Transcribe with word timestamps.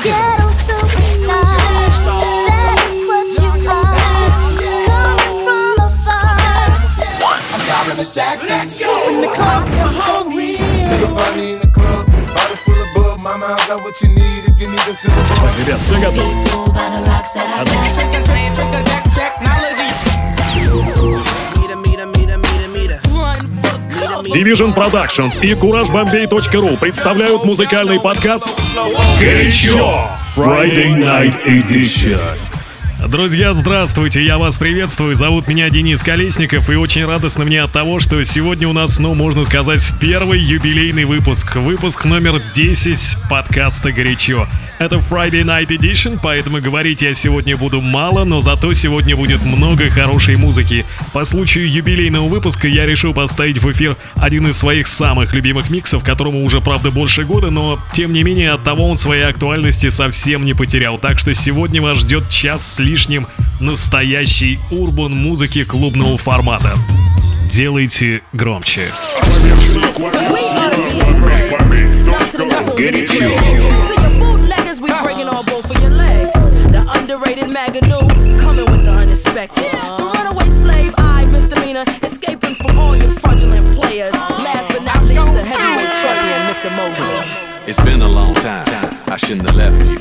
Look 0.00 0.14
at 0.14 0.40
him. 0.40 0.50
Miss 8.00 8.14
Jackson. 8.14 8.60
In 8.62 9.20
the 9.20 9.28
club, 9.34 9.68
you're 9.68 9.92
find 10.00 11.36
me 11.36 11.52
in 11.52 11.58
the 11.60 11.66
club, 11.66 12.06
Bottle 12.06 12.56
full 12.56 12.80
of 12.80 12.94
bub. 12.94 13.20
Mama, 13.20 13.56
I 13.58 13.66
got 13.68 13.82
what 13.82 14.00
you 14.00 14.08
need 14.08 14.44
if 14.46 14.58
you 14.58 14.68
need 14.68 14.78
to 14.78 14.94
feel 14.94 15.10
the 15.10 15.68
bug. 15.68 15.80
Sing 15.80 16.04
up. 16.06 16.14
People 16.14 16.72
by 16.72 16.88
the 16.96 17.04
rocks 17.06 17.32
that 17.34 17.44
I 17.44 17.64
got. 17.68 17.94
Take 17.94 18.10
the 18.10 18.26
flame, 18.26 18.54
take 18.54 18.72
the 18.72 18.82
jack, 18.88 19.04
jack. 19.14 19.59
Division 24.32 24.74
Productions 24.74 25.42
и 25.42 25.54
CourageBombay.ru 25.54 26.78
представляют 26.78 27.44
музыкальный 27.44 28.00
подкаст 28.00 28.48
«Горячо» 29.20 30.08
Friday 30.36 30.94
Night 30.94 31.44
Edition. 31.44 32.49
Друзья, 33.08 33.54
здравствуйте, 33.54 34.22
я 34.22 34.36
вас 34.36 34.58
приветствую, 34.58 35.14
зовут 35.14 35.48
меня 35.48 35.70
Денис 35.70 36.02
Колесников 36.02 36.68
и 36.68 36.74
очень 36.74 37.06
радостно 37.06 37.46
мне 37.46 37.62
от 37.62 37.72
того, 37.72 37.98
что 37.98 38.22
сегодня 38.24 38.68
у 38.68 38.74
нас, 38.74 38.98
ну, 38.98 39.14
можно 39.14 39.42
сказать, 39.44 39.90
первый 39.98 40.38
юбилейный 40.38 41.04
выпуск, 41.04 41.56
выпуск 41.56 42.04
номер 42.04 42.42
10 42.54 43.16
подкаста 43.30 43.90
«Горячо». 43.90 44.46
Это 44.78 44.96
Friday 44.96 45.44
Night 45.44 45.68
Edition, 45.68 46.18
поэтому 46.22 46.60
говорить 46.60 47.00
я 47.00 47.14
сегодня 47.14 47.56
буду 47.56 47.80
мало, 47.80 48.24
но 48.24 48.40
зато 48.40 48.74
сегодня 48.74 49.16
будет 49.16 49.42
много 49.44 49.88
хорошей 49.88 50.36
музыки. 50.36 50.84
По 51.14 51.24
случаю 51.24 51.70
юбилейного 51.70 52.28
выпуска 52.28 52.68
я 52.68 52.84
решил 52.84 53.14
поставить 53.14 53.62
в 53.62 53.72
эфир 53.72 53.96
один 54.16 54.46
из 54.46 54.58
своих 54.58 54.86
самых 54.86 55.34
любимых 55.34 55.70
миксов, 55.70 56.04
которому 56.04 56.44
уже, 56.44 56.60
правда, 56.60 56.90
больше 56.90 57.24
года, 57.24 57.50
но, 57.50 57.78
тем 57.94 58.12
не 58.12 58.22
менее, 58.22 58.52
от 58.52 58.62
того 58.62 58.90
он 58.90 58.98
своей 58.98 59.24
актуальности 59.24 59.88
совсем 59.88 60.44
не 60.44 60.52
потерял. 60.52 60.98
Так 60.98 61.18
что 61.18 61.32
сегодня 61.32 61.80
вас 61.80 61.98
ждет 61.98 62.28
час 62.28 62.74
с 62.74 62.78
лишним 62.90 63.28
настоящей 63.60 64.58
урбан 64.72 65.12
музыки 65.12 65.62
клубного 65.62 66.18
формата. 66.18 66.74
Делайте 67.48 68.22
громче. 68.32 68.88
It's 87.66 87.78
been 87.84 88.02
a 88.02 88.08
long 88.08 88.34
time. 88.34 88.99
I 89.10 89.16
shouldn't 89.16 89.50
have 89.50 89.56
left 89.56 89.76
you. 89.88 89.96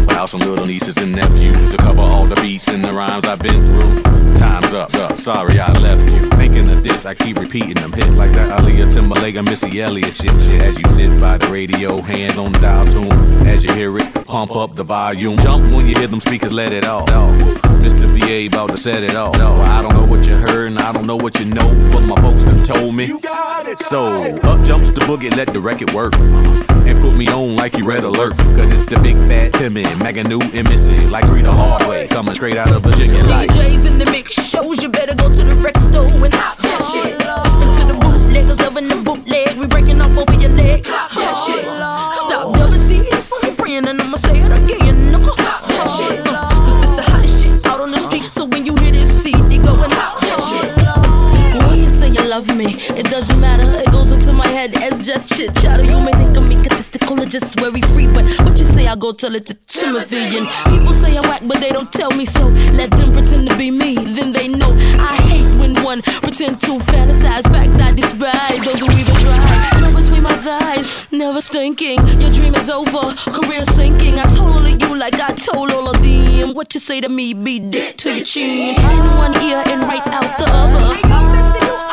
Without 0.00 0.30
some 0.30 0.40
little 0.40 0.66
nieces 0.66 0.96
and 0.96 1.12
nephews 1.12 1.68
to 1.68 1.76
cover 1.76 2.00
all 2.00 2.26
the 2.26 2.34
beats 2.40 2.66
and 2.66 2.84
the 2.84 2.92
rhymes 2.92 3.24
I've 3.24 3.38
been 3.38 3.54
through. 3.54 4.02
Time's 4.34 4.74
up. 4.74 4.92
up. 4.94 5.16
Sorry 5.16 5.60
I 5.60 5.70
left 5.78 6.10
you. 6.10 6.28
Thinking 6.30 6.68
of 6.68 6.82
this, 6.82 7.06
I 7.06 7.14
keep 7.14 7.38
repeating 7.38 7.74
them. 7.74 7.92
Hit 7.92 8.10
like 8.14 8.32
that 8.32 8.50
Aaliyah 8.58 8.92
Timberlake 8.92 9.40
Missy 9.44 9.80
Elliott 9.80 10.14
shit, 10.14 10.32
shit. 10.40 10.60
As 10.60 10.76
you 10.76 10.84
sit 10.88 11.20
by 11.20 11.38
the 11.38 11.46
radio, 11.48 12.00
hands 12.00 12.36
on 12.36 12.50
the 12.50 12.58
dial 12.58 12.88
tune. 12.88 13.46
As 13.46 13.62
you 13.62 13.72
hear 13.74 13.96
it, 13.96 14.12
pump 14.26 14.56
up 14.56 14.74
the 14.74 14.82
volume. 14.82 15.38
Jump 15.38 15.72
when 15.72 15.86
you 15.86 15.96
hear 15.96 16.08
them 16.08 16.20
speakers, 16.20 16.52
let 16.52 16.72
it 16.72 16.84
off. 16.84 17.08
Mr. 17.08 18.08
BA 18.18 18.46
about 18.52 18.70
to 18.70 18.76
set 18.76 19.04
it 19.04 19.14
off. 19.14 19.38
No, 19.38 19.54
I 19.54 19.82
don't 19.82 19.94
know 19.94 20.04
what 20.04 20.26
you 20.26 20.34
heard 20.34 20.66
and 20.66 20.78
I 20.80 20.92
don't 20.92 21.06
know 21.06 21.16
what 21.16 21.38
you 21.38 21.44
know, 21.44 21.90
but 21.92 22.00
my 22.00 22.20
folks 22.20 22.42
done 22.42 22.64
told 22.64 22.94
me. 22.94 23.06
you 23.06 23.20
got 23.20 23.68
it. 23.68 23.78
So 23.78 24.36
up 24.42 24.64
jumps 24.64 24.88
the 24.88 25.00
boogie, 25.02 25.34
let 25.34 25.52
the 25.52 25.60
record 25.60 25.92
work. 25.92 26.14
And 26.18 27.00
put 27.00 27.14
me 27.14 27.28
on 27.28 27.54
like 27.54 27.76
you 27.76 27.84
Red 27.84 28.02
Alert. 28.04 28.36
Cause 28.56 28.72
it's 28.72 28.90
the 28.90 28.98
big 29.00 29.16
bad 29.28 29.52
Timmy, 29.52 29.82
Maganu 29.84 30.42
and 30.54 30.68
Missy. 30.68 31.06
Like 31.06 31.24
Rita 31.24 31.50
Hardway, 31.50 32.08
coming 32.08 32.34
straight 32.34 32.56
out 32.56 32.72
of 32.72 32.82
Virginia. 32.82 33.24
Like 33.24 33.50
DJs 33.50 33.86
in 33.86 33.98
the 33.98 34.10
mix 34.10 34.34
shows, 34.34 34.82
you 34.82 34.88
better 34.88 35.14
go 35.14 35.28
to 35.28 35.44
the 35.44 35.54
record 35.54 35.82
store 35.82 36.06
and 36.06 36.34
hop 36.34 36.58
that 36.58 36.82
shit. 36.92 37.57
I 58.88 58.96
go 58.96 59.12
tell 59.12 59.34
it 59.34 59.44
to 59.46 59.54
Timothy. 59.66 60.38
And 60.38 60.48
people 60.64 60.94
say 60.94 61.14
I'm 61.18 61.28
whack, 61.28 61.42
but 61.44 61.60
they 61.60 61.68
don't 61.68 61.92
tell 61.92 62.10
me 62.10 62.24
so. 62.24 62.48
Let 62.72 62.90
them 62.92 63.12
pretend 63.12 63.46
to 63.48 63.56
be 63.56 63.70
me, 63.70 63.96
then 63.96 64.32
they 64.32 64.48
know. 64.48 64.74
I 64.98 65.16
hate 65.28 65.44
when 65.60 65.74
one 65.84 66.00
pretend 66.00 66.62
to 66.62 66.78
fantasize. 66.78 67.42
Fact 67.52 67.82
I 67.82 67.92
despise 67.92 68.64
those 68.64 68.80
who 68.80 68.90
even 68.90 69.14
try. 69.14 69.80
Love 69.82 69.94
between 69.94 70.22
my 70.22 70.32
thighs, 70.38 71.06
never 71.12 71.42
stinking. 71.42 71.98
Your 72.18 72.30
dream 72.30 72.54
is 72.54 72.70
over, 72.70 73.14
career 73.30 73.64
sinking. 73.66 74.18
I 74.18 74.24
told 74.34 74.54
all 74.56 74.66
of 74.66 74.82
you 74.82 74.96
like 74.96 75.20
I 75.20 75.34
told 75.34 75.70
all 75.70 75.90
of 75.90 76.02
them. 76.02 76.54
What 76.54 76.72
you 76.72 76.80
say 76.80 77.02
to 77.02 77.10
me, 77.10 77.34
be 77.34 77.58
dead 77.58 77.98
to 77.98 78.14
your 78.14 78.24
chin. 78.24 78.74
In 78.74 79.06
one 79.18 79.34
ear 79.42 79.62
and 79.66 79.82
right 79.82 80.06
out 80.06 80.38
the 80.38 80.46
other. 80.48 81.87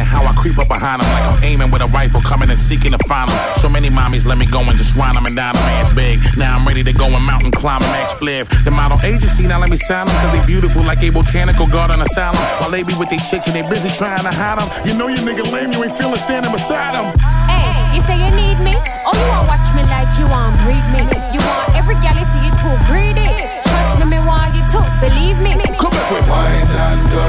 And 0.00 0.08
how 0.08 0.24
I 0.24 0.32
creep 0.32 0.58
up 0.58 0.66
behind 0.66 1.04
them 1.04 1.08
like 1.12 1.24
I'm 1.28 1.44
aiming 1.44 1.70
with 1.70 1.84
a 1.84 1.86
rifle, 1.92 2.24
coming 2.24 2.48
and 2.48 2.58
seeking 2.58 2.92
to 2.96 3.00
find 3.04 3.28
them. 3.28 3.36
So 3.60 3.68
many 3.68 3.90
mommies 3.92 4.24
let 4.24 4.38
me 4.38 4.46
go 4.46 4.64
and 4.64 4.76
just 4.80 4.96
run 4.96 5.14
them 5.14 5.26
and 5.26 5.36
down 5.36 5.54
them. 5.54 5.62
Man's 5.68 5.92
big. 5.92 6.24
Now 6.36 6.56
I'm 6.56 6.66
ready 6.66 6.82
to 6.82 6.92
go 6.92 7.04
and 7.04 7.22
mountain 7.22 7.52
climb 7.52 7.82
and 7.84 7.92
max 7.92 8.16
spliff. 8.16 8.48
The 8.64 8.70
model 8.72 8.98
agency 9.04 9.46
now 9.46 9.60
let 9.60 9.68
me 9.68 9.76
sign 9.76 10.06
them 10.08 10.16
cause 10.16 10.32
they 10.32 10.44
beautiful 10.46 10.82
like 10.82 11.02
a 11.04 11.10
botanical 11.10 11.66
garden 11.66 12.00
asylum. 12.00 12.40
While 12.58 12.72
they 12.72 12.82
be 12.82 12.96
with 12.96 13.10
their 13.10 13.20
chicks 13.20 13.46
and 13.46 13.54
they 13.54 13.62
busy 13.68 13.92
trying 13.92 14.24
to 14.24 14.32
hide 14.32 14.58
them. 14.58 14.68
You 14.88 14.96
know 14.96 15.08
you 15.08 15.20
nigga 15.20 15.44
lame, 15.52 15.70
you 15.72 15.84
ain't 15.84 15.96
feeling 16.00 16.16
standing 16.16 16.50
beside 16.50 16.96
them. 16.96 17.12
Hey, 17.44 17.94
you 17.94 18.00
say 18.08 18.16
you 18.16 18.32
need 18.32 18.58
me? 18.64 18.72
Oh, 19.04 19.12
you 19.12 19.26
want 19.28 19.52
watch 19.52 19.68
me 19.76 19.84
like 19.84 20.08
you 20.16 20.24
want 20.24 20.56
breed 20.64 20.84
me? 20.96 21.04
You 21.36 21.44
want 21.44 21.76
every 21.76 21.94
gal 22.00 22.16
you 22.16 22.24
see 22.32 22.40
you 22.48 22.52
too 22.56 22.74
greedy? 22.88 23.69
Me, 24.08 24.18
want 24.18 24.54
you 24.54 24.62
to 24.72 24.80
believe 24.98 25.38
me. 25.40 25.52
Come 25.78 25.90
back 25.90 26.10
with 26.10 26.28
Wine 26.28 26.66
and 26.66 27.10
go. 27.10 27.22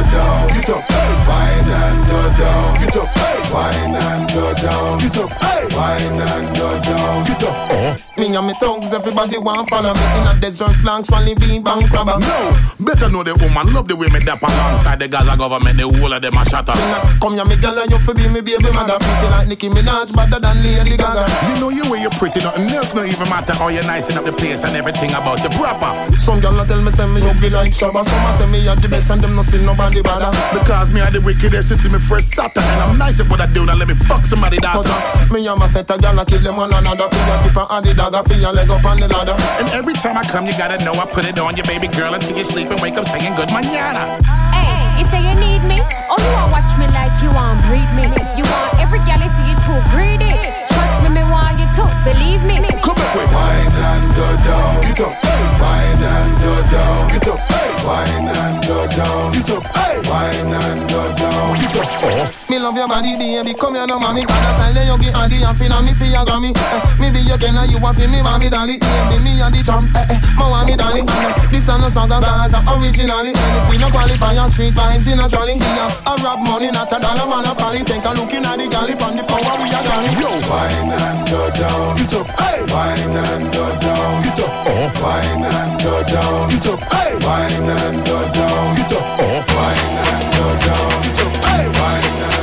Get 0.56 0.70
up. 0.70 0.90
Wine 1.28 1.68
and 1.68 2.38
go. 2.38 2.86
Get 2.86 2.96
up. 2.96 3.41
Wine 3.52 3.96
and 3.96 4.30
go 4.32 4.54
down. 4.54 4.98
Get 5.00 5.18
up. 5.18 5.32
Wine 5.76 6.22
and 6.24 6.56
go 6.56 6.80
down. 6.82 7.24
Get 7.26 7.44
up. 7.44 7.72
Eh? 7.72 7.98
Me 8.18 8.36
and 8.36 8.46
me 8.46 8.54
thugs, 8.62 8.94
everybody 8.94 9.38
want 9.40 9.68
follow 9.68 9.94
me 9.96 10.06
in 10.22 10.28
a 10.28 10.40
desert 10.40 10.78
long 10.84 11.04
swally 11.04 11.34
bean 11.36 11.64
bank 11.64 11.90
crabber. 11.90 12.20
No, 12.20 12.54
better 12.80 13.10
know 13.10 13.24
the 13.24 13.34
woman, 13.42 13.74
love 13.74 13.88
the 13.88 13.96
way 13.96 14.08
me 14.14 14.20
dap 14.20 14.44
alongside 14.44 15.00
the 15.00 15.08
Gaza 15.08 15.36
government, 15.36 15.80
the 15.80 15.90
whole 15.90 16.14
of 16.14 16.22
them 16.22 16.38
a 16.38 16.46
shatter. 16.46 16.76
Come 17.18 17.34
here, 17.34 17.48
me 17.50 17.56
girl, 17.58 17.80
and 17.80 17.90
you 17.90 17.98
fi 17.98 18.14
be 18.14 18.30
me 18.30 18.46
baby 18.46 18.70
mother. 18.78 19.00
Pretty 19.02 19.28
like 19.32 19.48
Nicki 19.48 19.70
Minaj, 19.74 20.14
better 20.14 20.38
than 20.38 20.62
Lady 20.62 21.02
Gaga. 21.02 21.26
You 21.50 21.56
know 21.60 21.70
you 21.74 21.90
way 21.90 22.06
you're 22.06 22.14
pretty, 22.14 22.46
nothing 22.46 22.70
else 22.70 22.94
no 22.94 23.02
even 23.02 23.26
matter. 23.26 23.58
How 23.58 23.74
you 23.74 23.82
nicing 23.90 24.20
up 24.20 24.26
the 24.28 24.36
place 24.36 24.64
and 24.64 24.76
everything 24.76 25.10
about 25.18 25.42
you 25.42 25.50
proper. 25.58 25.90
Some 26.22 26.40
girl 26.40 26.54
not 26.54 26.68
tell 26.68 26.84
me 26.84 26.92
say 26.94 27.08
me 27.10 27.26
ugly 27.26 27.50
like 27.50 27.74
Shabba. 27.74 28.06
Some 28.06 28.28
a 28.28 28.32
say 28.38 28.48
me 28.52 28.62
a 28.70 28.76
the 28.78 28.86
best 28.86 29.10
and 29.10 29.24
them 29.24 29.34
no 29.34 29.42
see 29.42 29.58
nobody 29.58 30.04
bother. 30.06 30.30
Because 30.54 30.94
me 30.94 31.02
are 31.02 31.10
the 31.10 31.26
wickedest, 31.26 31.74
you 31.74 31.78
see 31.80 31.90
me 31.90 31.98
fresh 31.98 32.30
Saturn. 32.30 32.62
And 32.62 32.82
I'm 32.86 32.98
nice 33.02 33.18
at 33.18 33.26
what 33.42 33.50
I 33.50 33.54
do, 33.54 33.66
now 33.66 33.76
let 33.76 33.88
me 33.88 33.96
fuck 33.96 34.26
somebody 34.26 34.58
But 34.62 34.86
daughter. 34.86 34.94
uh, 34.94 35.34
me 35.34 35.48
and 35.48 35.58
my 35.58 35.66
set 35.66 35.90
a 35.90 35.98
girl 35.98 36.14
and 36.20 36.28
kill 36.30 36.42
them 36.42 36.58
one 36.58 36.70
another. 36.70 37.10
Fi 37.10 37.22
your 37.26 37.38
tip 37.42 37.58
and 37.58 37.86
the 37.86 37.94
dagger, 37.98 38.22
fi 38.22 38.36
your 38.38 38.54
leg 38.54 38.70
up 38.70 38.86
on 38.86 38.98
the 39.02 39.08
ladder. 39.10 39.34
And 39.58 39.68
every 39.74 39.94
time 39.98 40.18
I 40.18 40.24
come, 40.24 40.46
you 40.46 40.54
gotta 40.54 40.78
know 40.86 40.94
I 40.94 41.06
put 41.10 41.26
it 41.26 41.40
on 41.40 41.58
your 41.58 41.66
baby 41.66 41.88
girl 41.90 42.14
until 42.14 42.38
you 42.38 42.46
sleep 42.46 42.70
and 42.70 42.80
wake 42.82 42.98
up 43.02 43.06
saying 43.10 43.34
good 43.34 43.50
manana. 43.50 44.22
Hey, 44.54 45.02
you 45.02 45.06
say 45.10 45.26
you 45.26 45.34
need 45.34 45.66
me? 45.66 45.82
Oh, 46.14 46.22
you 46.22 46.32
want 46.38 46.54
watch 46.54 46.72
me 46.78 46.86
like 46.94 47.14
you 47.26 47.34
want 47.34 47.58
breed 47.66 47.90
me? 47.98 48.06
You 48.38 48.46
want 48.46 48.78
every 48.78 49.02
gal 49.10 49.18
you 49.18 49.32
see 49.34 49.46
you 49.50 49.58
too 49.66 49.80
greedy? 49.90 50.30
Trust 50.70 50.96
me, 51.02 51.10
me 51.10 51.24
want 51.34 51.58
you 51.58 51.66
to 51.82 51.84
believe 52.06 52.46
me. 52.46 52.62
Come 52.86 52.94
back 52.94 53.12
with 53.18 53.32
Wine 53.34 53.74
and 53.74 54.06
go 54.14 54.28
down. 54.46 54.74
Get 54.86 55.02
up. 55.02 55.14
Wine 55.58 56.04
and 56.04 56.32
go 56.46 56.54
down. 56.70 57.02
Get 57.10 57.28
up. 57.34 57.71
Wine 57.82 58.30
and 58.30 58.58
go 58.68 58.86
down. 58.88 59.32
Get 59.34 59.50
up. 59.52 59.64
hey. 59.76 59.98
Wine 60.10 60.54
and 60.54 60.82
go 60.90 61.02
down. 61.18 61.58
Get 61.58 61.76
up. 61.76 61.88
oh. 61.90 62.46
Me 62.50 62.60
love 62.60 62.76
your 62.78 62.88
body, 62.88 63.16
baby. 63.18 63.54
Come 63.58 63.76
here, 63.76 63.88
no 63.88 63.98
mommy. 64.00 64.24
Got 64.26 64.38
a 64.38 64.52
style, 64.54 64.86
you 64.86 64.98
get 65.02 65.14
handy 65.16 65.42
and 65.42 65.56
feel 65.58 65.74
me 65.82 65.94
for 65.96 66.06
your 66.06 66.26
gummy. 66.26 66.52
Eh, 66.54 66.82
me 67.00 67.08
be 67.10 67.20
your 67.26 67.38
kenna, 67.40 67.66
you 67.66 67.80
want 67.80 67.98
fi 67.98 68.06
me, 68.08 68.22
mommy, 68.22 68.50
dolly. 68.50 68.78
Baby, 68.78 69.18
me 69.24 69.42
and 69.42 69.56
the 69.56 69.64
champ, 69.64 69.90
eh, 69.96 70.06
eh, 70.14 70.20
my 70.38 70.46
mommy, 70.52 70.76
dolly. 70.76 71.02
Eh, 71.02 71.48
this 71.50 71.68
a 71.72 71.78
no 71.80 71.90
swagger, 71.90 72.20
Gaza, 72.22 72.60
originally. 72.76 73.34
And 73.34 73.52
you 73.56 73.62
see 73.72 73.80
no 73.82 73.88
qualifier, 73.90 74.46
street 74.52 74.76
vibes 74.76 75.08
in 75.10 75.20
a 75.20 75.26
trolley. 75.32 75.56
Yeah, 75.58 75.90
I 76.06 76.20
rap 76.22 76.40
money, 76.44 76.70
not 76.72 76.92
a 76.92 76.98
dollar, 77.00 77.26
man, 77.26 77.48
a 77.50 77.56
party. 77.56 77.82
Take 77.88 78.06
a 78.06 78.12
look 78.14 78.34
in 78.36 78.46
at 78.46 78.60
the 78.60 78.68
galley, 78.68 78.94
on 79.00 79.16
the 79.16 79.24
power 79.26 79.56
we 79.64 79.72
are 79.72 79.84
carry. 79.88 80.12
Yo, 80.20 80.30
Wine 80.52 80.92
and 80.92 81.20
go 81.32 81.42
down. 81.56 81.96
Get 81.98 82.14
up. 82.20 82.28
hey. 82.36 82.60
Wine 82.68 83.16
and 83.16 83.46
go 83.56 83.64
down. 83.80 84.14
Get 84.28 84.40
up. 84.44 84.52
oh. 84.70 84.86
Wine 85.02 85.46
and 85.48 85.74
go 85.82 85.96
down. 86.04 86.52
Get 86.52 86.68
up. 86.68 86.80
Wine 87.24 87.71
and 87.72 88.06
go 88.06 88.20
down. 88.32 88.76
Get 88.76 88.94
up. 88.94 89.48
Wine 89.56 89.98
and 90.06 90.24
go 90.36 90.46
down. 90.66 91.02
Get 91.04 91.22
up. 91.26 91.34
Oh. 91.44 91.80
Wine 91.80 92.24
and 92.24 92.41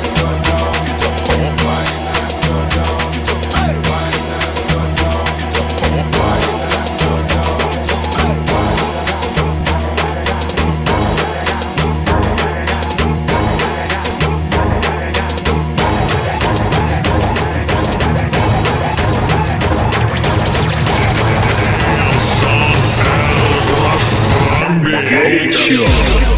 Culture. 25.28 26.37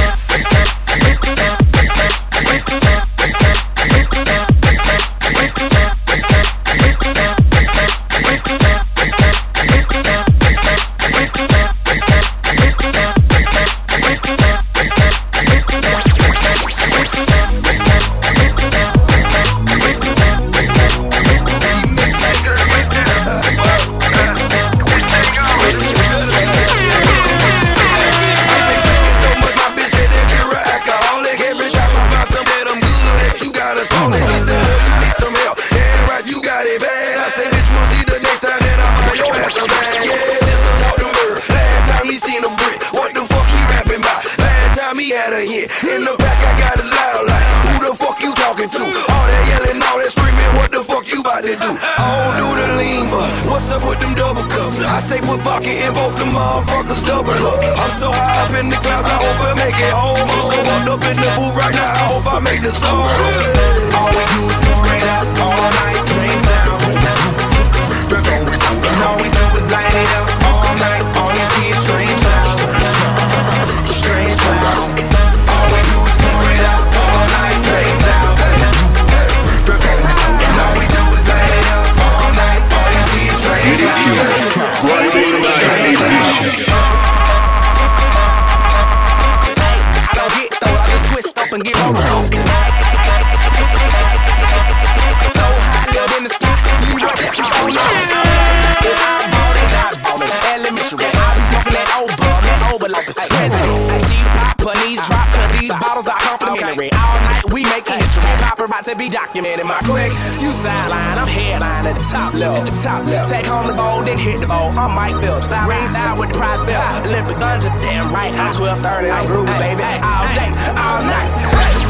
paparazzi 108.81 108.97
be 108.97 109.09
documented. 109.09 109.65
my 109.65 109.79
click. 109.79 110.11
You 110.41 110.51
sideline, 110.51 111.17
I'm 111.17 111.27
headline 111.27 111.85
at 111.85 111.95
the 111.95 112.03
top 112.11 112.33
level. 112.33 112.57
At 112.57 112.65
the 112.65 112.81
top 112.81 113.05
level. 113.05 113.29
Take 113.29 113.45
home 113.45 113.67
the 113.67 113.73
gold, 113.73 114.07
then 114.07 114.17
hit 114.17 114.39
the 114.39 114.47
bowl. 114.47 114.71
I'm 114.73 114.95
Mike 114.95 115.15
Phillips, 115.21 115.47
raise 115.67 115.93
out 115.95 116.17
with 116.17 116.29
the 116.29 116.37
prize 116.37 116.63
bill. 116.63 116.81
Olympic 117.05 117.37
guns 117.39 117.65
are 117.65 117.81
damn 117.81 118.11
right. 118.13 118.33
I'm 118.33 118.53
1230, 118.53 119.09
I'm 119.09 119.25
groovy, 119.27 119.55
baby. 119.59 119.83
All 120.01 120.27
day, 120.33 120.49
all 120.73 121.01
night. 121.05 121.31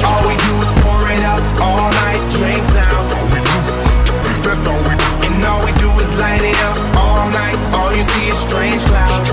All 0.04 0.22
we 0.28 0.36
do 0.36 0.54
is 0.60 0.72
pour 0.84 1.02
it 1.08 1.24
up 1.24 1.44
all 1.62 1.90
night, 2.04 2.22
drinks 2.36 2.70
down. 2.74 2.92
That's 4.44 4.66
all 4.68 4.82
we 4.84 4.94
do. 4.96 5.08
And 5.26 5.44
all 5.46 5.62
we 5.64 5.72
do 5.80 5.90
is 6.02 6.12
light 6.20 6.44
it 6.44 6.60
up 6.68 6.78
all 6.98 7.30
night. 7.32 7.58
All 7.72 7.92
you 7.96 8.04
see 8.04 8.28
is 8.30 8.40
strange 8.40 8.84
clouds. 8.84 9.30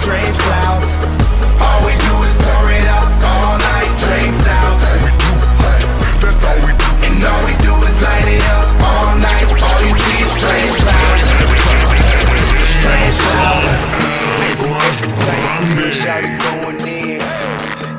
Strange 0.00 0.38
clouds. 0.38 1.17
That's 6.28 6.44
all 6.44 6.60
we 6.60 6.76
do. 6.76 6.84
And 7.08 7.24
all 7.24 7.40
we 7.48 7.56
do 7.64 7.72
is 7.88 7.96
light 8.04 8.28
it 8.28 8.44
up 8.52 8.68
all 8.84 9.16
night. 9.16 9.48
All 9.48 9.80
you 9.80 9.96
see 9.96 10.20
is 10.20 10.28
strange 10.36 10.76
clouds. 10.84 11.24
Strange 12.76 13.16
clouds. 13.32 13.64
Shout 15.96 16.24
it 16.28 16.36
going 16.44 16.84
in. 16.84 17.20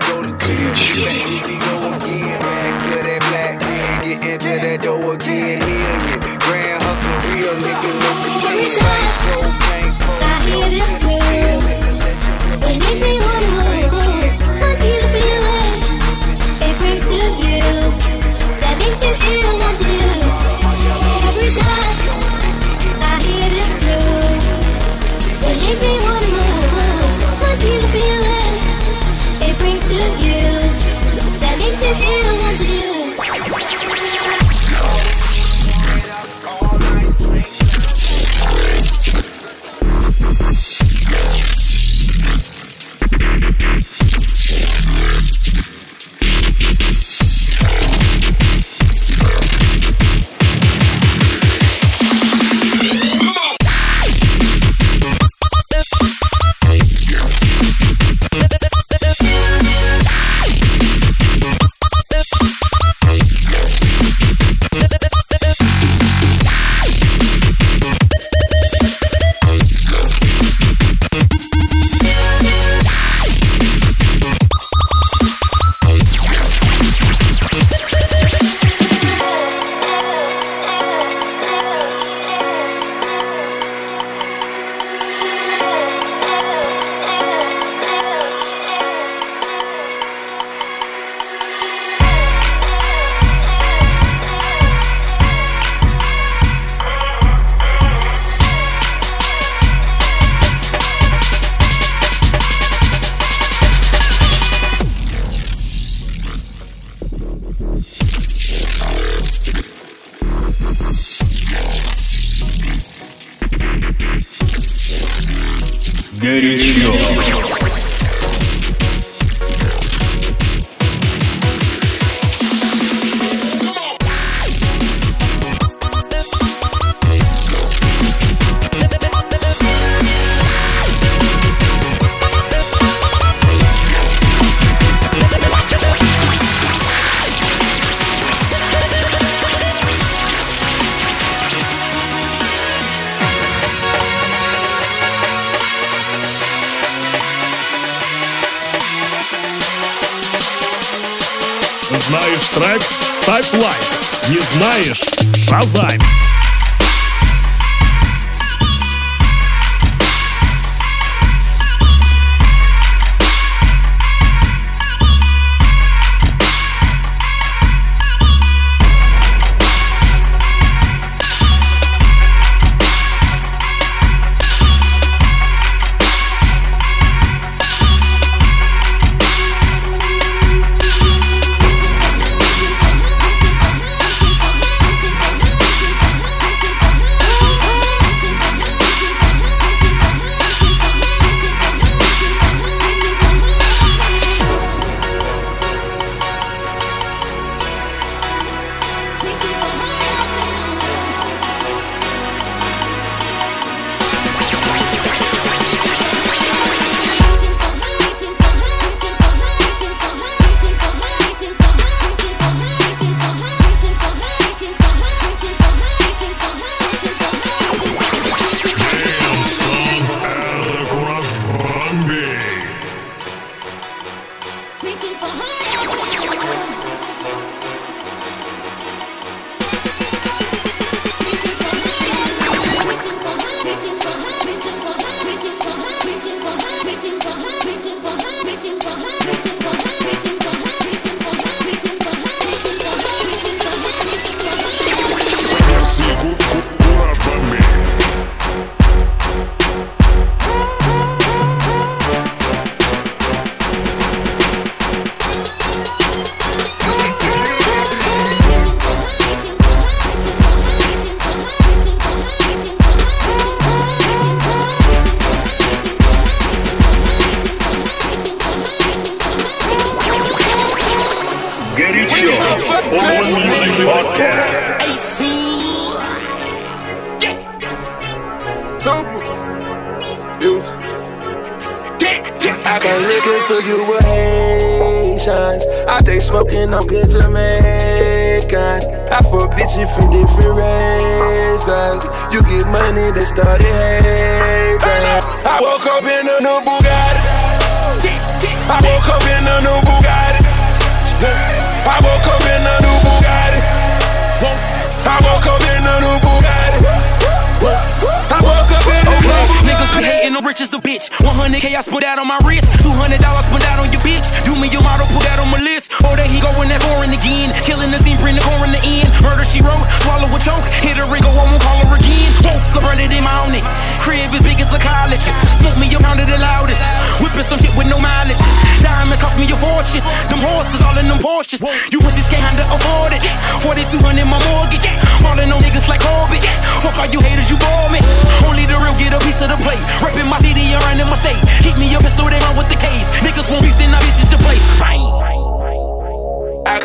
Go 0.05 0.21
to 0.21 0.29
Here 0.45 1.09
we 1.41 1.57
go 1.57 1.89
again. 1.89 2.37
Back 2.39 2.73
to 2.85 3.01
that 3.01 3.21
black 3.29 3.55
man. 3.65 4.05
Get 4.05 4.21
into 4.21 4.53
that 4.61 4.77
dough 4.83 5.09
again. 5.11 5.57
Million. 5.65 6.37
Grand 6.45 6.83
hustle, 6.83 7.17
real 7.33 7.55
nigga, 7.65 7.91
no 7.97 8.09
pretend. 8.21 8.77
Like 8.85 9.09
propane, 9.25 9.93
I 10.21 10.37
hear 10.45 10.69
this 10.69 10.93
you 18.89 19.13
feel 19.13 19.55
what 19.55 19.77
to 19.77 19.83
do. 19.83 20.19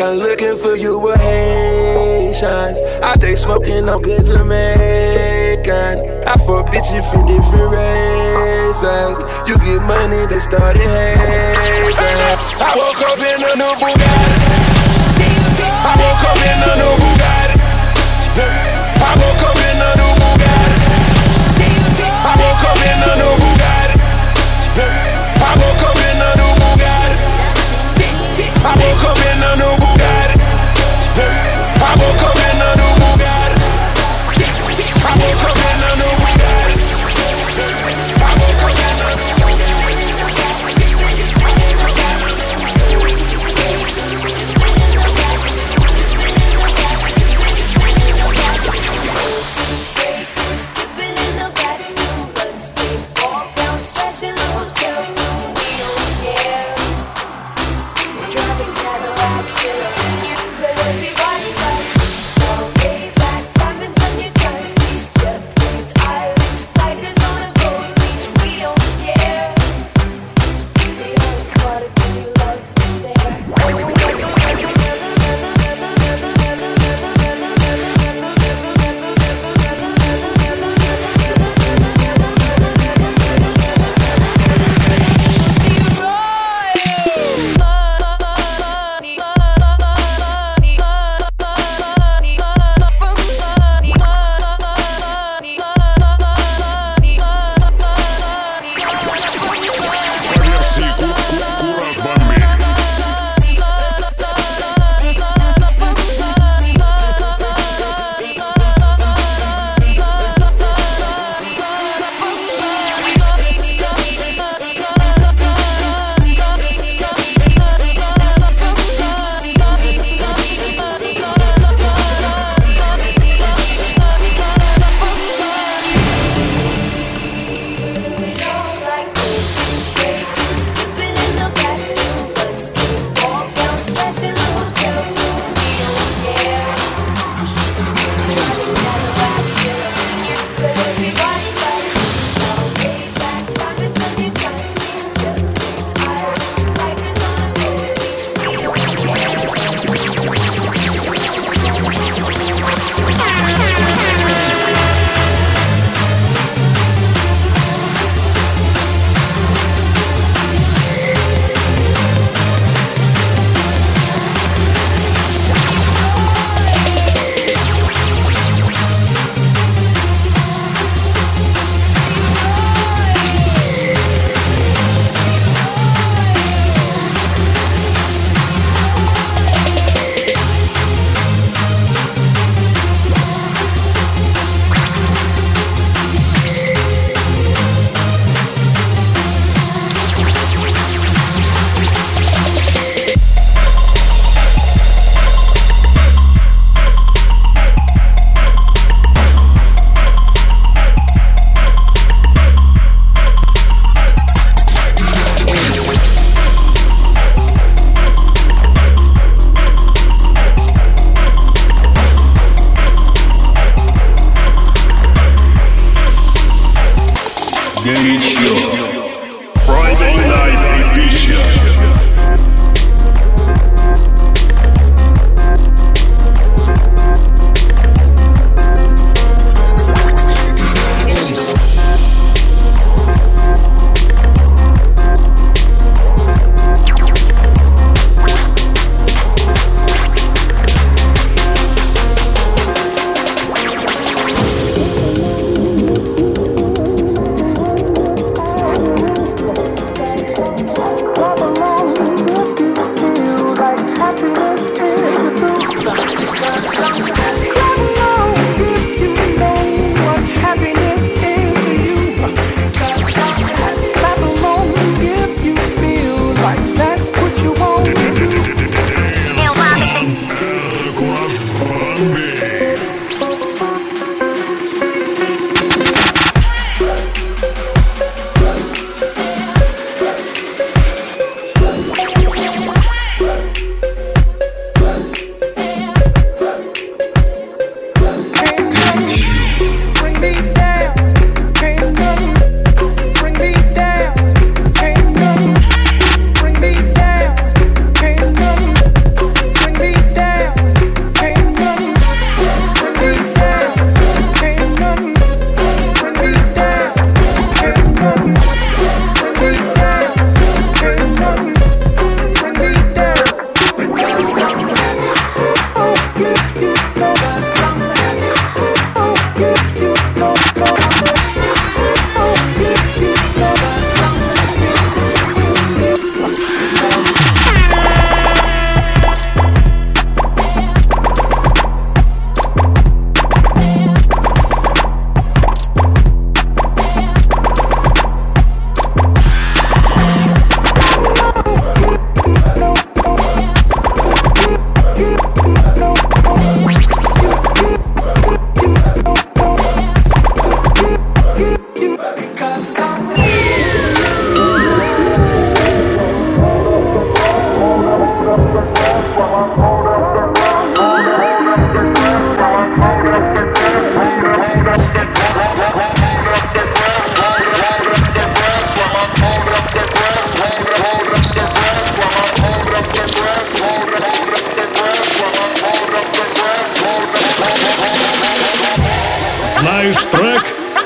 I'm 0.05 0.19
looking 0.19 0.59
for 0.59 0.77
you 0.77 0.99
with 0.99 1.17
Haitians. 1.17 2.77
I 3.01 3.15
stay 3.17 3.37
smoking, 3.37 3.89
I'm 3.89 4.03
good 4.03 4.27
Jamaican. 4.27 5.97
I 6.29 6.37
fuck 6.45 6.69
bitches 6.69 7.09
from 7.09 7.25
different 7.25 7.73
races. 7.73 9.17
You 9.49 9.57
get 9.65 9.81
money, 9.89 10.29
they 10.29 10.41
started 10.45 10.85
hating. 10.85 11.57
I 12.61 12.77
woke 12.77 13.01
up 13.01 13.17
in 13.17 13.49
a 13.49 13.57
new 13.57 13.73
Bugatti. 13.81 14.45
I 15.65 15.97
woke 15.97 16.21
up 16.21 16.37
in 16.53 16.53
a 16.53 16.77
new 16.77 16.93
Bugatti. 17.01 17.65
I 19.01 19.17
woke 19.17 19.41
up 19.41 19.57
in 19.57 19.81
a 19.81 19.97
new 19.97 20.13
Bugatti. 20.21 20.85
I 22.13 22.37
woke 22.45 22.61
up 22.61 22.77
in 22.77 23.01
a 23.01 23.17
new 23.25 23.33
Bugatti. 23.41 24.05
I 25.41 25.57
woke 25.65 25.81
up 25.89 25.97
in 25.97 26.21
a 26.21 26.37
new 26.37 26.53
Bugatti. 26.61 27.25
I 28.65 28.77
woke 28.85 29.05
up. 29.09 29.14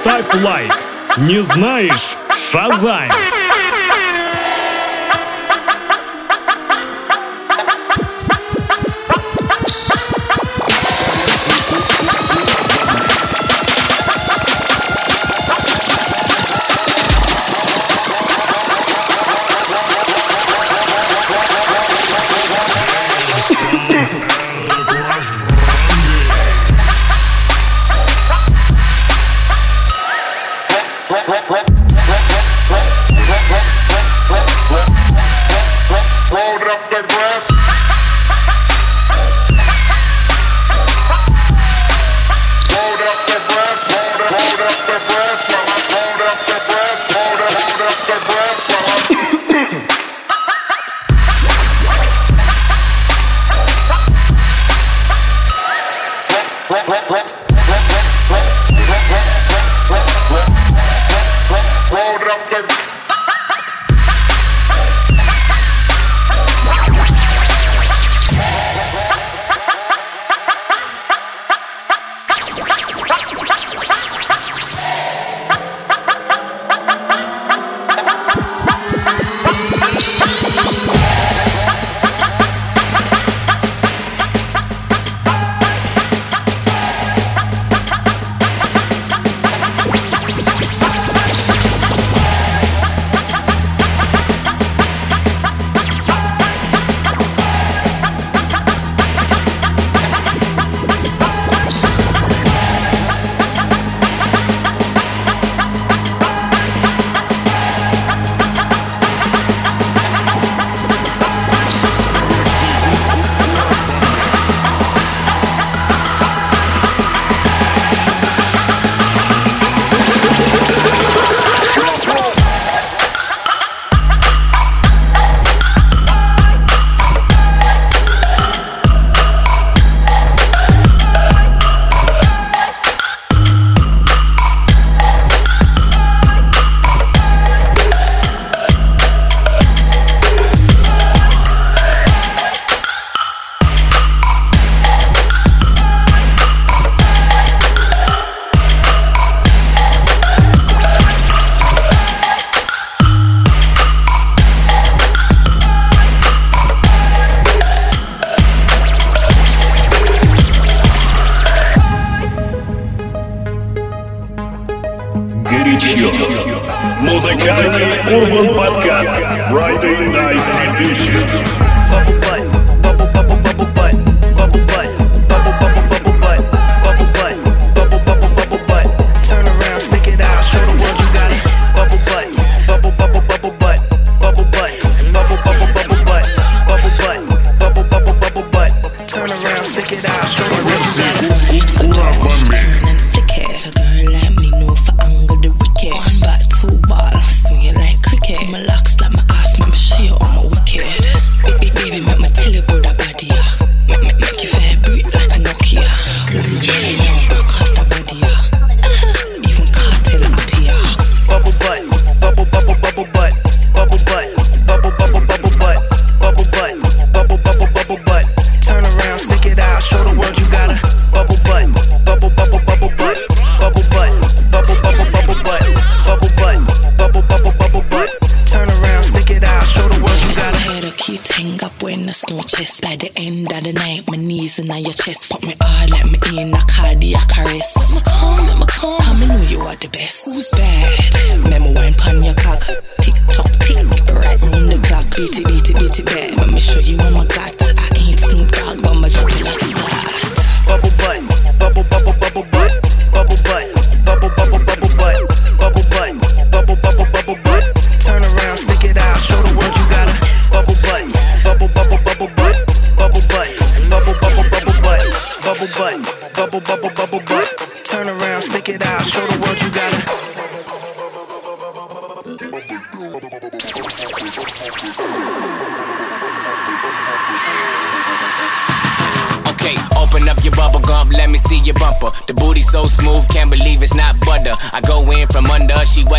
Ставь 0.08 0.34
лайк. 0.42 0.72
Не 1.18 1.42
знаешь? 1.42 2.16
Шазай. 2.50 3.10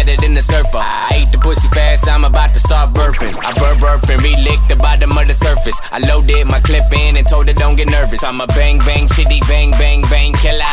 better 0.09 0.25
than 0.25 0.33
the 0.33 0.41
surfer. 0.41 0.81
I 0.81 1.21
ate 1.21 1.31
the 1.31 1.37
pussy 1.37 1.67
fast, 1.69 2.07
I'm 2.09 2.25
about 2.25 2.53
to 2.53 2.59
start 2.59 2.93
burping. 2.93 3.33
I 3.45 3.53
burp 3.57 3.77
burping, 3.77 4.19
relick 4.25 4.61
the 4.67 4.75
bottom 4.75 5.11
of 5.11 5.27
the 5.27 5.33
surface. 5.33 5.77
I 5.91 5.99
loaded 5.99 6.47
my 6.47 6.59
clip 6.59 6.89
in 6.93 7.17
and 7.17 7.27
told 7.27 7.47
her 7.47 7.53
don't 7.53 7.75
get 7.75 7.89
nervous. 7.89 8.23
I'm 8.23 8.41
a 8.41 8.47
bang 8.47 8.79
bang 8.79 9.07
shitty 9.07 9.41
bang 9.47 9.71
bang 9.71 10.01
bang 10.09 10.33
killer. 10.33 10.65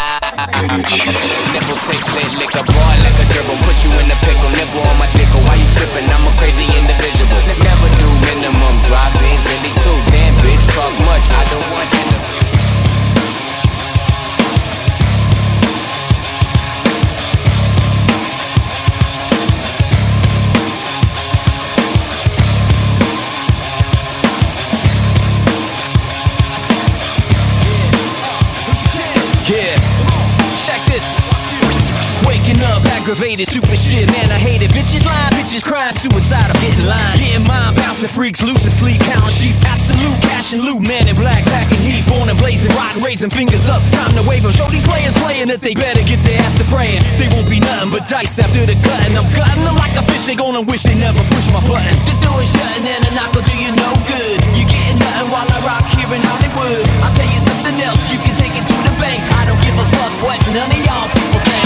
Nipple 1.53 1.79
ticklet, 1.85 2.31
lick 2.40 2.55
a 2.57 2.64
boy 2.64 2.94
like 3.05 3.18
a 3.20 3.27
dribble. 3.33 3.59
Put 3.66 3.77
you 3.85 3.92
in 4.01 4.09
a 4.09 4.18
pickle, 4.25 4.51
nipple 4.57 4.85
on 4.88 4.96
my 4.99 5.09
dickle. 5.12 5.42
Why 5.44 5.57
you 5.61 5.68
tripping? 5.77 6.09
I'm 6.09 6.25
a 6.25 6.33
crazy 6.40 6.66
individual. 6.72 7.40
Never 7.61 7.88
do 8.01 8.09
minimum, 8.33 8.75
drop 8.88 9.12
beans, 9.20 9.42
really 9.53 9.75
too. 9.85 9.96
Damn 10.12 10.35
bitch, 10.40 10.64
talk 10.72 10.94
much. 11.05 11.25
I 11.29 11.42
don't 11.53 11.68
want. 11.72 11.95
aggravated, 33.07 33.47
stupid 33.47 33.79
shit, 33.79 34.11
man, 34.11 34.27
I 34.35 34.38
hate 34.42 34.66
it. 34.66 34.75
Bitches 34.75 35.07
lying, 35.07 35.31
bitches 35.38 35.62
crying, 35.62 35.95
suicide, 35.95 36.51
I'm 36.51 36.59
getting 36.59 36.90
lying. 36.90 37.23
Getting 37.23 37.47
mine, 37.47 37.79
bouncing 37.79 38.11
freaks, 38.11 38.42
losing 38.42 38.66
sleep, 38.66 38.99
counting 38.99 39.31
sheep. 39.31 39.55
Absolute 39.62 40.19
cash 40.27 40.51
and 40.59 40.66
loot, 40.66 40.83
man 40.83 41.07
in 41.07 41.14
black, 41.14 41.47
packing 41.47 41.79
heat. 41.87 42.03
Born 42.11 42.27
and 42.27 42.35
blazing, 42.35 42.75
rotten, 42.75 42.99
raising 43.07 43.31
fingers 43.31 43.71
up. 43.71 43.79
Time 43.95 44.11
to 44.19 44.27
wave 44.27 44.42
them. 44.42 44.51
Show 44.51 44.66
these 44.75 44.83
players 44.83 45.14
playing 45.23 45.47
that 45.55 45.62
they 45.62 45.79
better 45.79 46.03
get 46.03 46.19
their 46.27 46.42
ass 46.42 46.59
to 46.59 46.66
praying. 46.66 46.99
They 47.14 47.31
won't 47.31 47.47
be 47.47 47.62
nothing 47.62 47.95
but 47.95 48.11
dice 48.11 48.42
after 48.42 48.66
the 48.66 48.75
cutting. 48.75 49.14
I'm 49.14 49.31
cutting 49.31 49.62
them 49.62 49.79
like 49.79 49.95
a 49.95 50.03
fish, 50.11 50.27
they 50.27 50.35
gonna 50.35 50.66
wish 50.66 50.83
they 50.83 50.99
never 50.99 51.23
push 51.31 51.47
my 51.55 51.62
button. 51.62 51.95
The 52.11 52.14
door 52.27 52.42
is 52.42 52.51
shutting 52.51 52.90
and 52.90 53.07
a 53.07 53.11
knock 53.14 53.31
will 53.38 53.47
do 53.47 53.55
you 53.55 53.71
no 53.71 53.90
good. 54.11 54.42
You 54.59 54.66
getting 54.66 54.99
nothing 54.99 55.31
while 55.31 55.47
I 55.47 55.59
rock 55.62 55.87
here 55.95 56.11
in 56.11 56.27
Hollywood. 56.27 56.83
I'll 57.07 57.14
tell 57.14 57.31
you 57.31 57.38
something 57.47 57.79
else, 57.87 58.03
you 58.11 58.19
can 58.19 58.35
take 58.35 58.59
it 58.59 58.66
to 58.66 58.77
the 58.83 58.95
bank. 58.99 59.23
I 59.38 59.47
don't 59.47 59.62
give 59.62 59.79
a 59.79 59.87
fuck 59.95 60.11
what 60.27 60.42
none 60.51 60.75
of 60.75 60.81
y'all 60.83 61.07
people 61.14 61.42
think. 61.47 61.65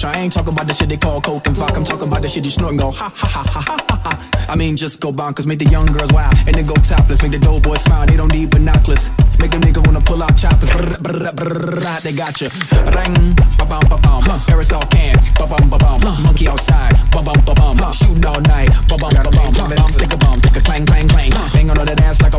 Sinatra. 0.00 0.16
I 0.16 0.20
ain't 0.20 0.32
talking 0.32 0.52
about 0.52 0.66
the 0.66 0.74
shit 0.74 0.88
they 0.88 0.96
call 0.96 1.20
coke 1.20 1.46
and 1.46 1.56
fuck. 1.56 1.76
I'm 1.76 1.84
talking 1.84 2.08
about 2.08 2.22
the 2.22 2.28
shit 2.28 2.44
you 2.44 2.50
snort 2.50 2.70
and 2.70 2.78
go, 2.78 2.90
ha, 2.90 3.12
ha, 3.14 3.26
ha, 3.26 3.42
ha, 3.42 3.60
ha, 3.60 3.84
ha, 3.88 3.96
ha. 4.04 4.46
I 4.48 4.56
mean, 4.56 4.76
just 4.76 5.00
go 5.00 5.12
bonkers, 5.12 5.46
make 5.46 5.58
the 5.58 5.66
young 5.66 5.86
girls 5.86 6.12
wild. 6.12 6.34
And 6.46 6.54
then 6.54 6.66
go 6.66 6.74
topless, 6.74 7.22
make 7.22 7.32
the 7.32 7.38
dope 7.38 7.62
boys 7.62 7.82
smile. 7.82 8.06
They 8.06 8.16
don't 8.16 8.32
need 8.32 8.50
binoculars. 8.50 9.10
Make 9.38 9.52
them 9.52 9.62
niggas 9.62 9.86
wanna 9.86 10.00
pull 10.00 10.22
out 10.22 10.36
choppers. 10.36 10.70
Brr, 10.70 10.98
brr, 11.00 11.32
brr, 11.32 12.00
they 12.02 12.12
got 12.12 12.40
you. 12.40 12.48
Ring, 12.96 13.34
ba 13.56 13.64
bum, 13.64 13.84
ba 13.88 13.98
bum. 13.98 14.22
Aerosol 14.50 14.84
can, 14.90 15.16
ba 15.38 15.46
bum, 15.46 15.70
ba 15.70 15.78
bum. 15.78 16.00
Monkey 16.22 16.48
outside, 16.48 16.92
ba 17.10 17.22
bum, 17.22 17.40
ba 17.44 17.54
bum. 17.54 17.76
Shooting 17.92 18.24
all 18.26 18.40
night, 18.42 18.68
ba 18.88 18.96
bum, 18.96 19.12
ba 19.12 19.30
bum. 19.30 19.52
Bum, 19.54 19.88
stick 19.88 20.12
a 20.12 20.16
bum, 20.16 20.38
stick 20.40 20.56
a 20.56 20.60
clang, 20.60 20.84
clang, 20.86 21.08
clang. 21.08 21.32
Hang 21.32 21.70
on 21.70 21.76
to 21.76 21.84
the 21.84 21.96
dance 21.96 22.20
like 22.20 22.29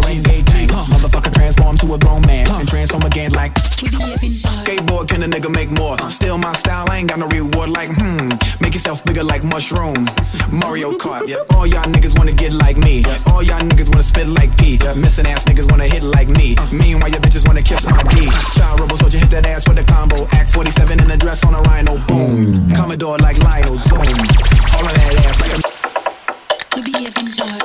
more? 5.71 5.97
Still 6.09 6.37
my 6.37 6.53
style, 6.53 6.85
I 6.89 6.97
ain't 6.97 7.09
got 7.09 7.19
no 7.19 7.27
reward 7.27 7.69
like 7.69 7.89
hmm. 7.89 8.29
Make 8.61 8.73
yourself 8.73 9.03
bigger 9.03 9.23
like 9.23 9.43
mushroom. 9.43 10.05
Mario 10.51 10.91
Kart. 10.91 11.23
All 11.55 11.65
y'all 11.65 11.83
niggas 11.83 12.17
wanna 12.17 12.33
get 12.33 12.53
like 12.53 12.77
me. 12.77 13.03
All 13.27 13.43
y'all 13.43 13.59
niggas 13.59 13.89
wanna 13.89 14.03
spit 14.03 14.27
like 14.27 14.55
P. 14.57 14.77
Missing 14.95 15.27
ass 15.27 15.45
niggas 15.45 15.69
wanna 15.69 15.87
hit 15.87 16.03
like 16.03 16.27
me. 16.27 16.55
Meanwhile, 16.71 17.11
your 17.11 17.21
bitches 17.21 17.47
wanna 17.47 17.63
kiss 17.63 17.85
my 17.87 18.03
D. 18.03 18.29
Child 18.53 18.79
rebel 18.81 18.97
soldier 18.97 19.19
hit 19.19 19.29
that 19.31 19.45
ass 19.45 19.67
with 19.67 19.79
a 19.79 19.83
combo. 19.83 20.23
AK-47 20.25 21.03
in 21.03 21.11
a 21.11 21.17
dress 21.17 21.43
on 21.45 21.53
a 21.53 21.61
rhino. 21.61 21.97
Boom. 22.07 22.73
Commodore 22.75 23.17
like 23.17 23.37
Lionel. 23.39 23.77
Zoom. 23.77 23.99
All 23.99 24.05
of 24.05 24.93
that 24.93 25.25
ass 25.25 25.41
like 25.41 25.57
a. 25.57 25.81
Bad. 27.37 27.60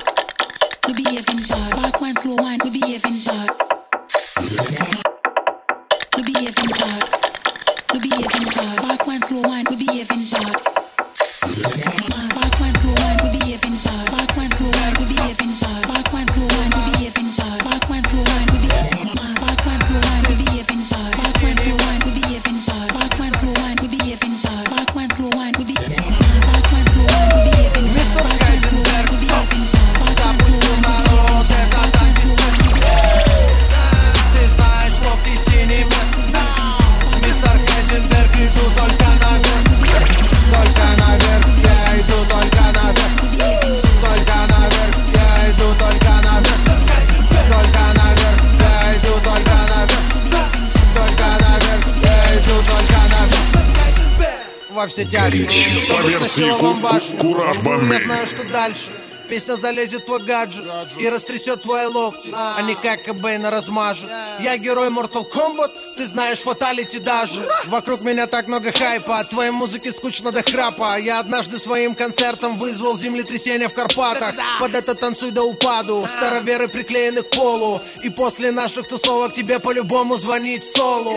Чтобы 55.04 56.02
По 56.02 56.06
версии 56.08 56.50
Ку- 56.58 57.18
Кураж 57.20 57.56
Я 57.56 57.62
Бомбей. 57.62 58.00
знаю, 58.02 58.26
что 58.26 58.44
дальше? 58.44 58.90
Песня 59.28 59.56
залезет 59.56 60.02
в 60.02 60.06
твой 60.06 60.22
гаджет 60.22 60.64
И 61.00 61.08
растрясет 61.08 61.62
твои 61.62 61.86
локти 61.86 62.32
А 62.32 62.62
не 62.62 62.76
как 62.76 63.02
Кобейна 63.02 63.50
размажет 63.50 64.08
Я 64.40 64.56
герой 64.56 64.88
Mortal 64.88 65.28
Kombat 65.28 65.72
Ты 65.96 66.06
знаешь 66.06 66.38
фаталити 66.38 66.98
даже. 67.00 67.44
Вокруг 67.66 68.02
меня 68.02 68.28
так 68.28 68.46
много 68.46 68.70
хайпа 68.70 69.18
От 69.18 69.30
твоей 69.30 69.50
музыки 69.50 69.90
скучно 69.90 70.30
до 70.30 70.44
храпа. 70.44 70.96
Я 71.00 71.18
однажды 71.18 71.58
своим 71.58 71.96
концертом 71.96 72.56
вызвал 72.56 72.96
землетрясение 72.96 73.68
в 73.68 73.74
Карпатах. 73.74 74.34
Под 74.60 74.74
это 74.76 74.94
танцуй 74.94 75.32
до 75.32 75.42
упаду 75.42 76.04
Староверы 76.16 76.68
приклеены 76.68 77.22
к 77.22 77.30
полу. 77.30 77.80
И 78.04 78.10
после 78.10 78.52
наших 78.52 78.86
тусовок 78.86 79.34
тебе 79.34 79.58
по-любому 79.58 80.16
звонить 80.16 80.62
солу 80.64 81.16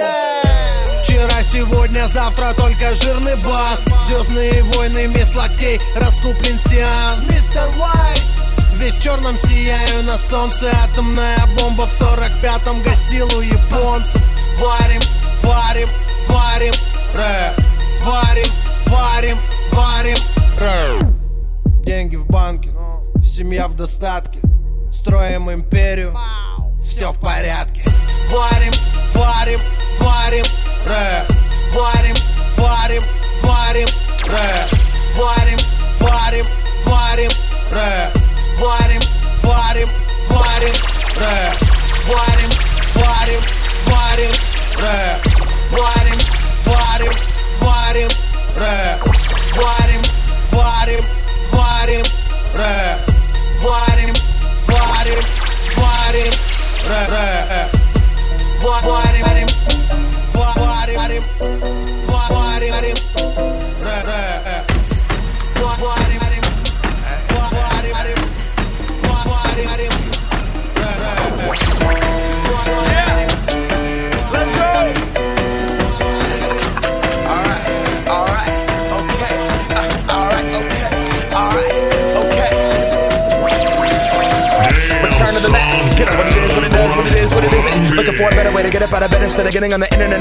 Вчера, 1.04 1.44
сегодня, 1.44 2.06
завтра 2.06 2.54
только 2.54 2.94
жирный 2.96 3.36
бас. 3.38 3.86
Звездные 4.08 4.64
войны, 4.64 5.08
мисс 5.08 5.34
локтей, 5.36 5.80
раскуплен 5.96 6.58
сеанс. 6.60 7.30
Мистер 7.30 7.68
Уайт! 7.80 8.24
Весь 8.80 8.96
в 8.96 9.04
черном 9.04 9.36
сияю 9.38 10.04
на 10.04 10.18
солнце 10.18 10.72
Атомная 10.84 11.38
бомба 11.58 11.86
в 11.86 12.02
45-м 12.02 12.82
гостил 12.82 13.28
у 13.38 13.42
японцев. 13.42 14.22
Варим, 14.60 15.02
варим, 15.44 15.88
варим, 16.30 16.74
рэп 17.14 17.66
Варим, 18.06 18.52
варим, 18.88 19.38
варим, 19.72 20.18
рэп 20.60 21.84
Деньги 21.84 22.16
в 22.16 22.26
банке, 22.28 22.70
семья 23.22 23.68
в 23.68 23.76
достатке. 23.76 24.40
Строим 24.94 25.52
империю, 25.52 26.18
все 26.82 27.12
в 27.12 27.20
порядке. 27.20 27.84
Варим, 28.32 28.72
варим, 29.14 29.60
варим, 30.00 30.46
rap. 30.88 31.28
Boy, 31.74 31.92
them, 32.02 32.16
boy, 32.56 32.99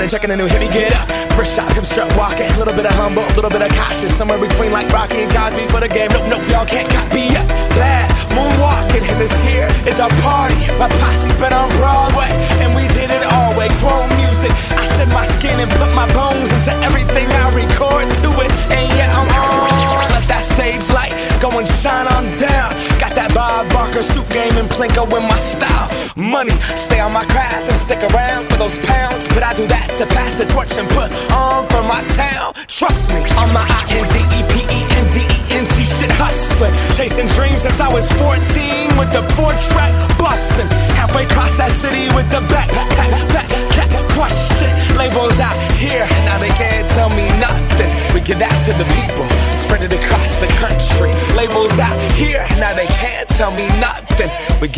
checking 0.08 0.30
a 0.30 0.36
new 0.36 0.46
hit. 0.46 0.57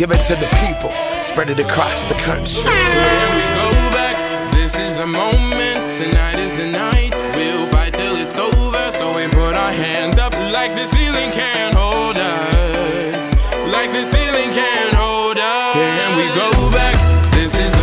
Give 0.01 0.11
it 0.19 0.23
to 0.23 0.33
the 0.33 0.49
people, 0.65 0.89
spread 1.21 1.51
it 1.51 1.59
across 1.59 2.03
the 2.05 2.15
country. 2.15 2.63
Here 2.63 3.29
we 3.37 3.45
go 3.61 3.69
back. 3.93 4.17
This 4.51 4.73
is 4.73 4.95
the 4.95 5.05
moment. 5.05 5.77
Tonight 5.93 6.39
is 6.39 6.55
the 6.55 6.65
night. 6.65 7.13
We'll 7.35 7.67
fight 7.67 7.93
till 7.93 8.15
it's 8.15 8.35
over. 8.35 8.91
So 8.93 9.15
we 9.15 9.27
put 9.27 9.53
our 9.53 9.71
hands 9.71 10.17
up 10.17 10.33
like 10.33 10.73
the 10.73 10.85
ceiling 10.85 11.29
can't 11.29 11.75
hold 11.75 12.17
us. 12.17 13.35
Like 13.75 13.91
the 13.91 14.01
ceiling 14.01 14.49
can't 14.49 14.95
hold 14.95 15.37
us. 15.37 15.75
Here 15.75 16.11
we 16.17 16.25
go 16.33 16.49
back. 16.71 16.97
This 17.33 17.53
is 17.53 17.80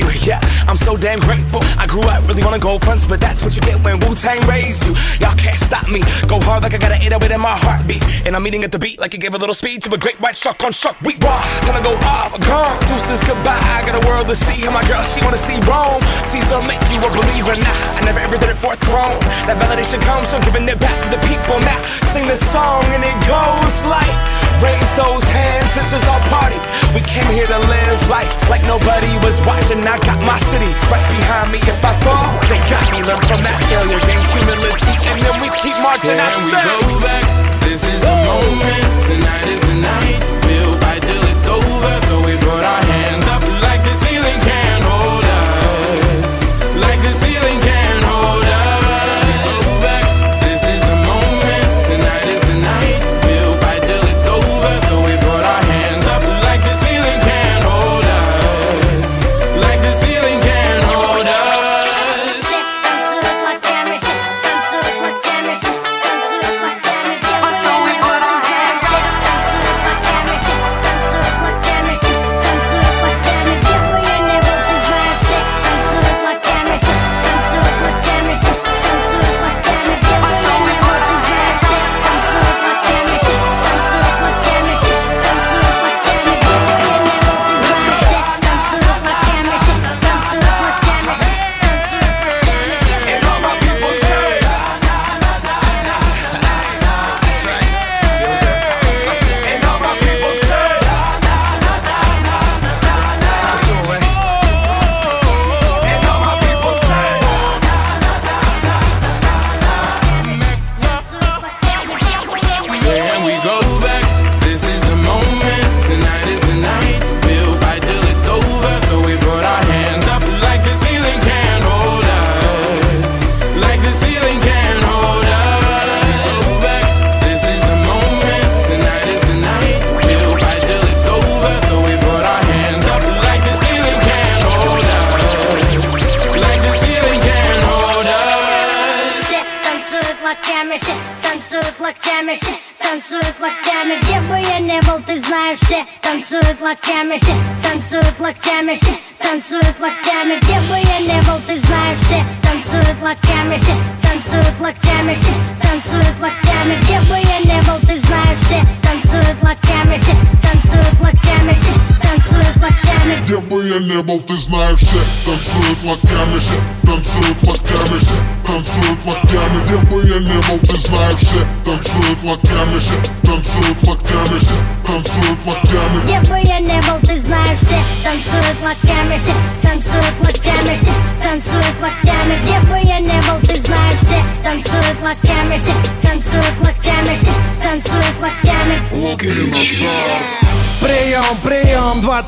you. 0.00 0.08
Yeah, 0.24 0.40
I'm 0.66 0.76
so 0.76 0.96
damn 0.96 1.20
grateful. 1.20 1.60
I 1.76 1.86
grew 1.86 2.02
up 2.02 2.26
really 2.26 2.42
on 2.42 2.52
the 2.52 2.58
gold 2.58 2.82
fronts, 2.82 3.06
but 3.06 3.20
that's 3.20 3.44
what 3.44 3.54
you 3.54 3.62
get 3.62 3.76
when 3.84 4.00
Wu 4.00 4.14
Tang 4.16 4.40
raised 4.48 4.86
you. 4.88 4.96
Y'all 5.20 5.36
can't 5.36 5.60
stop 5.60 5.88
me. 5.88 6.00
Go 6.26 6.40
hard 6.40 6.62
like 6.64 6.74
I 6.74 6.78
got 6.78 6.92
an 6.92 7.02
808 7.02 7.30
in 7.30 7.40
my 7.40 7.56
heartbeat. 7.56 8.02
And 8.24 8.34
I'm 8.34 8.46
eating 8.46 8.64
at 8.64 8.72
the 8.72 8.78
beat 8.78 8.98
like 8.98 9.14
it 9.14 9.20
gave 9.20 9.34
a 9.34 9.38
little 9.38 9.54
speed 9.54 9.82
to 9.84 9.92
a 9.94 9.98
great 9.98 10.18
white 10.20 10.36
shark 10.36 10.62
on 10.64 10.72
shark. 10.72 10.96
We 11.02 11.16
raw. 11.20 11.40
Time 11.68 11.76
to 11.76 11.84
go 11.84 11.94
off. 12.08 12.32
Gone. 12.40 12.76
Deuces 12.88 13.20
goodbye. 13.28 13.60
I 13.76 13.84
got 13.86 14.02
a 14.02 14.04
world 14.08 14.28
to 14.28 14.34
see. 14.34 14.64
And 14.64 14.74
my 14.74 14.84
girl, 14.88 15.02
she 15.04 15.20
wanna 15.20 15.40
see 15.40 15.60
Rome. 15.68 16.00
Caesar 16.32 16.62
make 16.64 16.80
you 16.92 17.00
a 17.04 17.10
believer. 17.12 17.54
Nah, 17.60 17.98
I 17.98 18.00
never 18.04 18.20
ever 18.20 18.38
did 18.38 18.50
it 18.50 18.58
for 18.58 18.72
a 18.72 18.80
throne. 18.88 19.20
That 19.46 19.60
validation 19.60 20.00
comes 20.02 20.32
from 20.32 20.40
giving 20.42 20.68
it 20.68 20.80
back 20.80 20.96
to 21.04 21.08
the 21.12 21.20
people. 21.28 21.60
Now 21.60 21.80
sing 22.12 22.26
this 22.26 22.40
song 22.52 22.84
and 22.96 23.04
it 23.04 23.18
goes 23.28 23.76
like. 23.84 24.40
Raise 24.60 24.92
those 24.92 25.24
hands, 25.24 25.72
this 25.72 25.88
is 25.96 26.04
our 26.04 26.20
party. 26.28 26.60
We 26.92 27.00
came 27.00 27.24
here 27.32 27.48
to 27.48 27.58
live 27.64 27.98
life 28.12 28.28
like 28.52 28.60
nobody 28.68 29.08
was 29.24 29.40
watching. 29.48 29.80
I 29.90 29.98
got 29.98 30.22
my 30.22 30.38
city 30.38 30.70
right 30.86 31.02
behind 31.10 31.50
me. 31.50 31.58
If 31.58 31.82
I 31.82 31.98
fall, 32.06 32.38
they 32.46 32.62
got 32.70 32.86
me. 32.94 33.02
Learn 33.02 33.18
from 33.26 33.42
that 33.42 33.58
failure, 33.66 33.98
gain 34.06 34.22
humility, 34.30 34.94
and 35.10 35.18
then 35.18 35.34
we 35.42 35.50
keep 35.58 35.74
marching. 35.82 36.14
Can 36.14 36.22
I 36.22 36.38
we 36.46 36.54
go 36.54 37.02
back? 37.02 37.26
This 37.66 37.82
is 37.82 38.00
the 38.00 38.14
moment. 38.22 38.86
Tonight 39.10 39.46
is 39.50 39.60
the 39.66 39.74
night. 39.82 40.39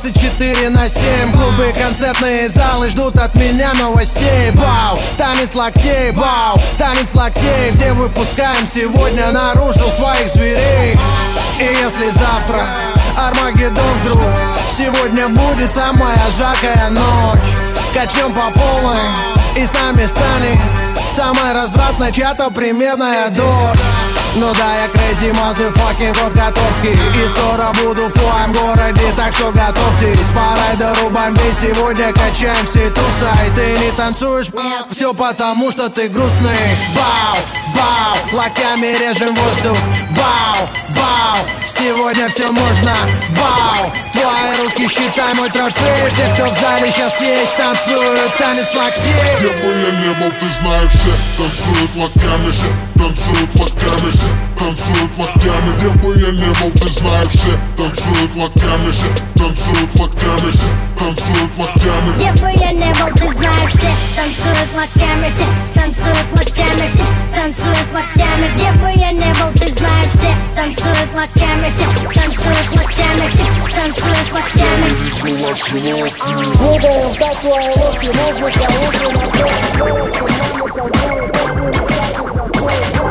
24 0.02 0.70
на 0.70 0.88
7 0.88 1.32
Клубы, 1.32 1.72
концертные 1.78 2.48
залы 2.48 2.90
ждут 2.90 3.16
от 3.18 3.36
меня 3.36 3.72
новостей. 3.74 4.50
Бау, 4.50 4.98
танец 5.16 5.54
локтей, 5.54 6.10
бау, 6.10 6.60
танец 6.76 7.14
локтей. 7.14 7.70
Все 7.70 7.92
выпускаем 7.92 8.66
сегодня 8.66 9.30
наружу 9.30 9.88
своих 9.88 10.28
зверей. 10.28 10.98
И 11.60 11.62
если 11.62 12.10
завтра 12.10 12.66
Армагеддон 13.16 13.94
вдруг 14.02 14.22
Сегодня 14.68 15.28
будет 15.28 15.72
самая 15.72 16.18
жаркая 16.36 16.90
ночь. 16.90 17.38
Качнем 17.94 18.32
по 18.32 18.50
полной 18.58 18.98
и 19.56 19.64
с 19.64 19.72
нами 19.72 20.04
станет 20.04 20.58
Самая 21.14 21.54
развратная 21.54 22.10
чья-то 22.10 22.50
примерная 22.50 23.28
дочь 23.28 23.78
ну 24.36 24.52
да, 24.54 24.76
я 24.76 24.86
crazy 24.86 25.30
motherfucking 25.32 26.18
кот 26.18 26.32
Котовский 26.32 26.92
И 26.92 27.28
скоро 27.28 27.72
буду 27.82 28.06
в 28.06 28.12
твоем 28.12 28.52
городе, 28.52 29.12
так 29.14 29.34
что 29.34 29.50
готовьтесь. 29.52 30.26
По 30.34 30.56
райдеру 30.58 31.10
бомбей 31.10 31.52
сегодня 31.52 32.12
качаем 32.12 32.64
все 32.64 32.88
туса. 32.90 33.30
И 33.46 33.54
ты 33.54 33.78
не 33.78 33.92
танцуешь, 33.92 34.48
все 34.90 35.12
потому 35.12 35.70
что 35.70 35.88
ты 35.90 36.08
грустный. 36.08 36.56
Бау, 36.96 37.36
бау, 37.74 38.38
локтями 38.38 38.96
режем 38.98 39.34
воздух. 39.34 39.76
Бау, 40.16 40.68
бау, 40.96 41.46
сегодня 41.78 42.28
все 42.28 42.50
можно. 42.50 42.94
Бау, 43.36 43.92
твои 44.12 44.62
руки 44.62 44.88
считай 44.88 45.34
мой 45.34 45.50
трофей 45.50 46.10
Все, 46.10 46.28
кто 46.34 46.50
в 46.50 46.60
зале 46.60 46.90
сейчас 46.90 47.20
есть, 47.20 47.56
танцуют 47.56 48.36
танец 48.36 48.74
локтей 48.74 49.36
Где 49.38 49.48
бы 49.48 49.72
я 49.80 49.90
не 49.90 50.14
был, 50.14 50.32
ты 50.40 50.48
знаешь, 50.50 50.92
все 50.92 51.12
танцуют 51.36 51.96
локтями, 51.96 52.50
все 52.50 52.66
танцуют 53.02 53.50
локтями, 53.54 54.10
все 54.12 54.26
танцуют 54.58 55.10
локтями. 55.18 55.76
Где 55.76 55.88
бы 55.88 56.14
я 56.20 56.30
не 56.30 56.52
был, 56.60 56.70
ты 56.72 56.88
знаешь, 56.88 57.28
все 57.30 57.58
танцуют 57.76 58.36
локтями, 58.36 58.90
все 58.90 59.06
танцуют 59.34 60.00
локтями, 60.00 60.50
все 60.52 60.66
танцуют 60.98 61.58
локтями. 61.58 62.14
Где 62.16 62.42
бы 62.42 62.50
я 62.60 62.72
не 62.72 62.92
был, 62.94 63.08
ты 63.16 63.32
знаешь, 63.32 63.72
все 63.72 63.90
танцуют 64.14 64.68
локтями, 64.76 65.30
все 65.34 65.46
танцуют 65.74 66.32
локтями, 66.32 66.88
все 66.94 67.06
танцуют 67.34 67.88
локтями. 67.92 68.48
Где 68.54 68.72
бы 68.78 68.90
я 69.00 69.10
не 69.10 69.32
был, 69.34 69.52
ты 69.58 69.68
знаешь, 69.72 70.12
все 70.14 70.36
танцуют 70.54 71.10
локтями, 71.14 71.70
все 71.70 71.86
танцуют 72.20 72.72
локтями, 72.72 73.28
все 73.32 73.72
танцуют 73.74 74.01
Thank 82.62 82.96
you. 82.96 83.01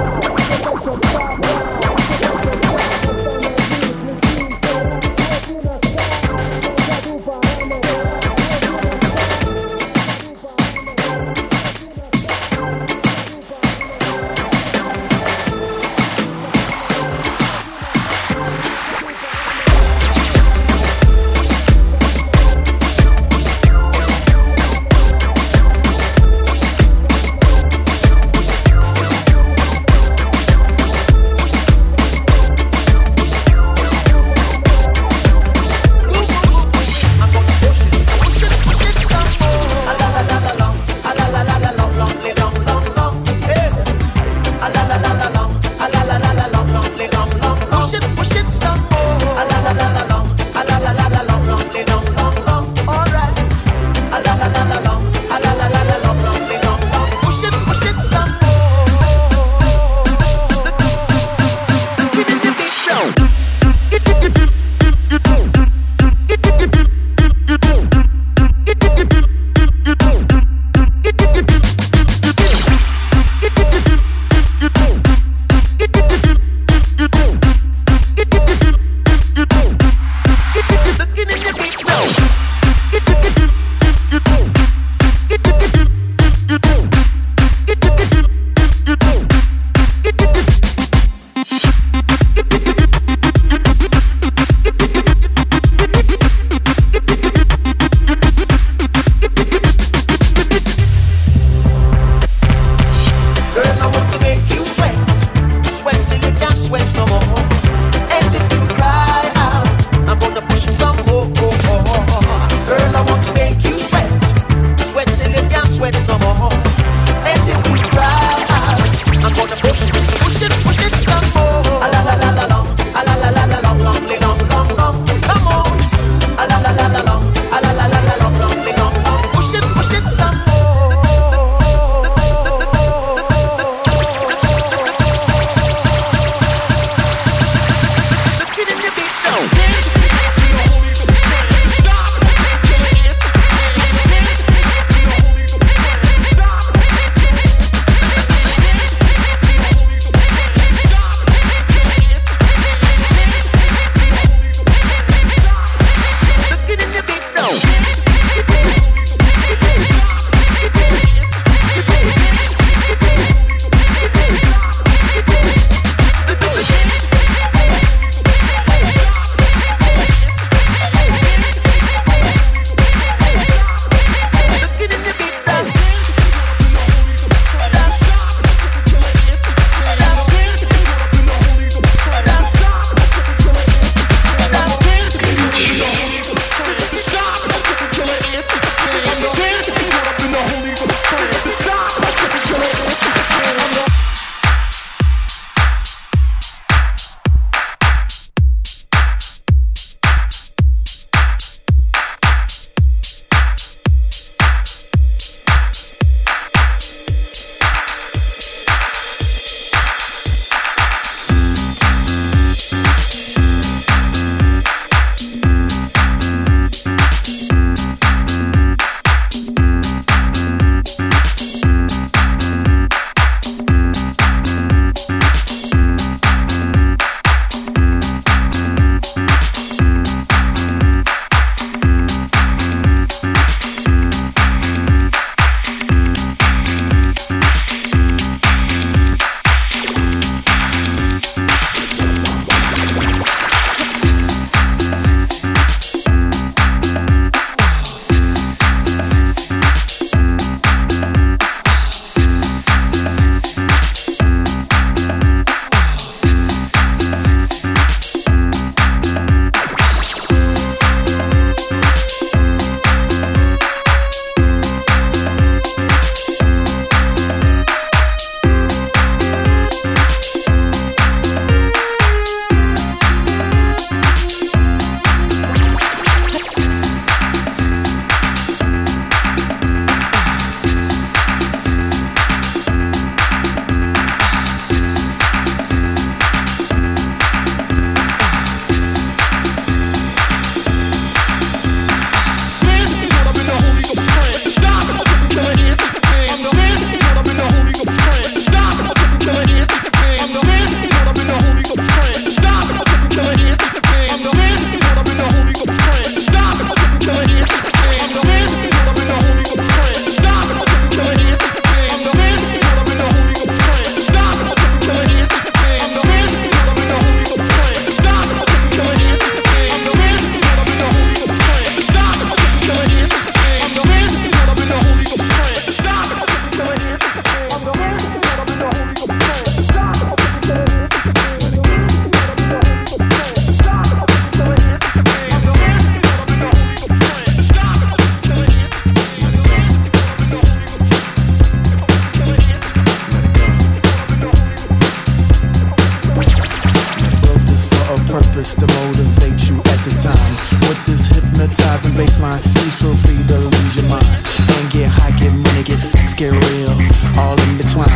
Please 352.55 352.75
free 352.81 353.21
to 353.27 353.37
lose 353.37 353.75
your 353.75 353.85
mind. 353.85 354.05
And 354.05 354.67
get 354.71 354.89
high, 354.89 355.11
get 355.17 355.31
money, 355.31 355.63
get 355.63 355.77
sex, 355.77 356.13
get 356.13 356.31
real. 356.31 356.73
All 357.19 357.37
in 357.39 357.57
between. 357.57 357.87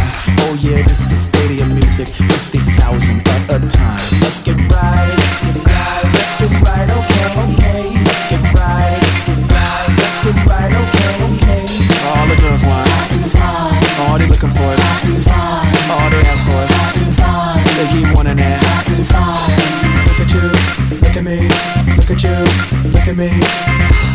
Oh 0.45 0.56
yeah, 0.60 0.82
this 0.84 1.12
is 1.12 1.20
stadium 1.20 1.74
music. 1.76 2.08
50,000 2.08 3.28
at 3.28 3.49
a 3.51 3.60
time. 3.68 3.99
Let's 4.22 4.39
get 4.39 4.58
right, 4.72 5.10
let's 5.12 5.38
get 5.43 5.58
right, 5.66 6.03
let's 6.14 6.34
get 6.39 6.51
right, 6.64 6.89
okay, 6.89 7.26
okay. 7.43 7.84
Let's 8.06 8.24
get 8.30 8.43
right, 8.56 8.97
let's 9.01 9.20
get 9.28 9.39
right, 9.51 9.88
let's 9.99 10.18
get 10.24 10.38
right, 10.47 10.72
okay, 10.72 11.10
okay. 11.28 11.66
All 12.06 12.26
the 12.28 12.36
girls 12.41 12.64
want. 12.64 12.86
All 13.97 14.18
they 14.20 14.28
looking 14.28 14.49
for 14.51 14.72
is. 14.74 15.28
All 15.89 16.10
they 16.10 16.22
ask 16.28 16.43
for 16.45 16.64
is. 16.64 16.72
They 17.76 17.88
keep 17.91 18.08
wanting 18.16 18.38
that. 18.38 18.60
Look 20.08 20.20
at 20.20 20.32
you, 20.32 20.47
look 20.99 21.16
at 21.16 21.24
me, 21.24 21.47
look 21.95 22.12
at 22.12 22.24
you, 22.24 22.36
look 22.91 23.08
at 23.08 23.16
me. 23.16 24.14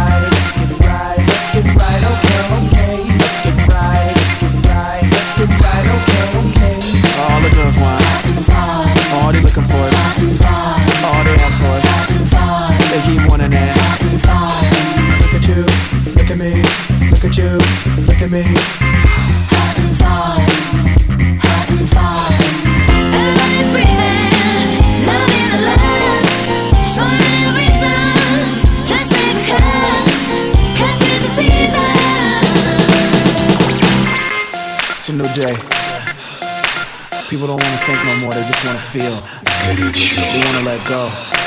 don't 37.51 37.63
wanna 37.63 37.77
think 37.79 38.05
no 38.05 38.15
more, 38.17 38.33
they 38.33 38.43
just 38.47 38.63
wanna 38.63 38.79
feel. 38.79 39.17
They 39.65 40.41
wanna 40.45 40.63
let 40.63 40.87
go. 40.87 41.40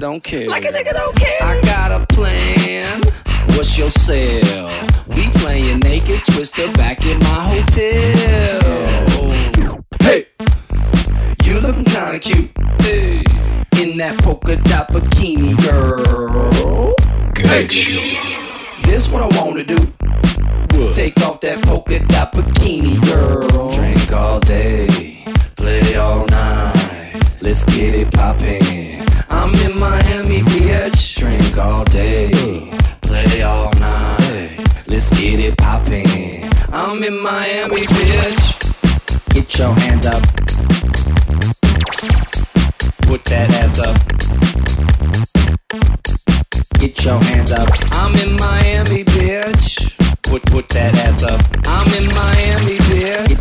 don't 0.00 0.22
care. 0.22 0.48
Like 0.48 0.64
a 0.64 0.72
nigga 0.72 0.92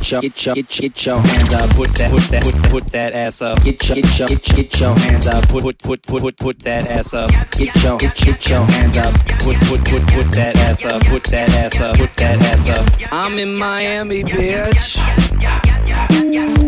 get 0.10 0.22
your 0.22 0.22
get 0.22 0.46
your 0.46 0.56
get 0.56 0.80
your, 0.80 0.90
get 0.90 1.06
your 1.06 1.20
hands 1.20 1.54
up, 1.54 1.70
put 1.76 1.94
that 1.94 2.12
put 2.12 2.22
that 2.32 2.44
put 2.44 2.72
put 2.72 2.88
that 2.88 3.14
ass 3.14 3.42
up, 3.42 3.64
get 3.64 3.88
your 3.88 3.96
get 3.96 4.18
your 4.18 4.28
get, 4.58 4.80
your 4.80 4.98
hands 4.98 5.28
up, 5.28 5.48
put 5.50 5.62
put 5.62 5.78
put 5.80 6.02
put 6.04 6.22
put 6.22 6.38
put 6.38 6.60
that 6.60 6.88
ass 6.88 7.14
up, 7.14 7.30
get 7.52 7.76
your 7.84 7.98
get, 7.98 8.16
get 8.16 8.50
your 8.50 8.66
hands 8.66 8.98
up, 8.98 9.14
put 9.44 9.56
put 9.68 9.86
put 9.86 10.02
put 10.08 10.32
that 10.34 10.56
ass 10.58 10.84
up, 10.86 11.02
put 11.06 11.24
that 11.26 11.50
ass 11.62 11.80
up, 11.82 11.98
put 11.98 12.14
that 12.16 12.42
ass 12.42 12.70
up. 12.72 13.14
I'm 13.14 13.38
in 13.38 13.56
Miami, 13.56 14.24
bitch. 14.24 14.98
Mm. 14.98 16.60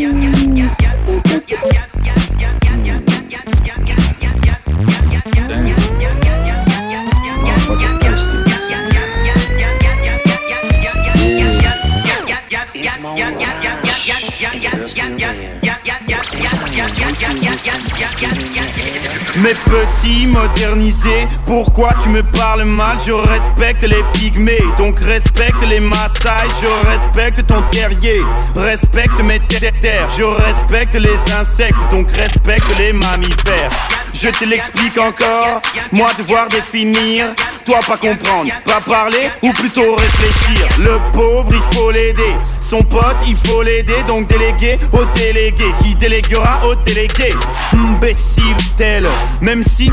Mes 19.38 19.54
petits 19.54 20.26
modernisés, 20.28 21.28
pourquoi 21.46 21.94
tu 22.02 22.10
me 22.10 22.24
parles 22.24 22.64
mal? 22.64 22.98
Je 23.06 23.12
respecte 23.12 23.84
les 23.84 24.04
pygmées, 24.14 24.64
donc 24.78 25.00
respecte 25.00 25.62
les 25.68 25.80
Maasai, 25.80 26.48
je 26.62 26.90
respecte 26.90 27.46
ton 27.48 27.62
terrier, 27.72 28.22
respecte 28.56 29.20
mes 29.22 29.40
terres, 29.40 30.10
je 30.10 30.24
respecte 30.24 30.96
les 30.96 31.34
insectes, 31.34 31.76
donc 31.92 32.12
respecte 32.12 32.78
les 32.78 32.94
mammifères 32.94 33.70
je 34.14 34.30
te 34.30 34.46
l'explique 34.46 34.98
encore, 34.98 35.62
moi 35.92 36.10
devoir 36.18 36.48
définir, 36.50 37.28
toi 37.66 37.80
pas 37.88 37.98
comprendre, 37.98 38.52
pas 38.66 38.82
parler 38.82 39.30
ou 39.42 39.52
plutôt 39.54 39.96
réfléchir. 39.96 40.68
Le 40.80 41.00
pauvre 41.12 41.52
il 41.52 41.62
faut 41.76 41.92
l'aider, 41.92 42.36
son 42.62 42.84
pote 42.84 43.18
il 43.28 43.36
faut 43.36 43.62
l'aider, 43.62 44.04
donc 44.08 44.28
déléguer 44.28 44.80
au 44.94 45.04
délégué. 45.18 45.66
Qui 45.82 45.96
déléguera 45.96 46.66
au 46.66 46.76
délégué? 46.76 47.34
Imbécile 47.74 48.56
tel, 48.78 49.08
même 49.42 49.64
si 49.64 49.92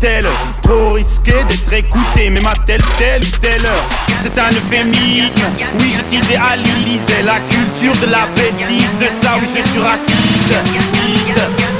tel, 0.00 0.26
trop 0.62 0.92
risqué 0.92 1.32
d'être 1.32 1.72
écouté, 1.72 2.30
mais 2.30 2.40
ma 2.40 2.54
telle 2.66 2.82
telle 2.96 3.24
telle. 3.40 3.66
Heure. 3.66 3.84
C'est 4.22 4.38
un 4.38 4.48
euphémisme, 4.48 5.42
oui 5.78 5.92
je 5.96 6.02
t'idéalisais. 6.02 7.22
La 7.24 7.38
culture 7.40 7.96
de 8.06 8.10
la 8.10 8.26
bêtise, 8.34 8.94
de 8.98 9.06
ça 9.22 9.36
où 9.36 9.40
je 9.40 9.68
suis 9.68 9.80
raciste. 9.80 11.79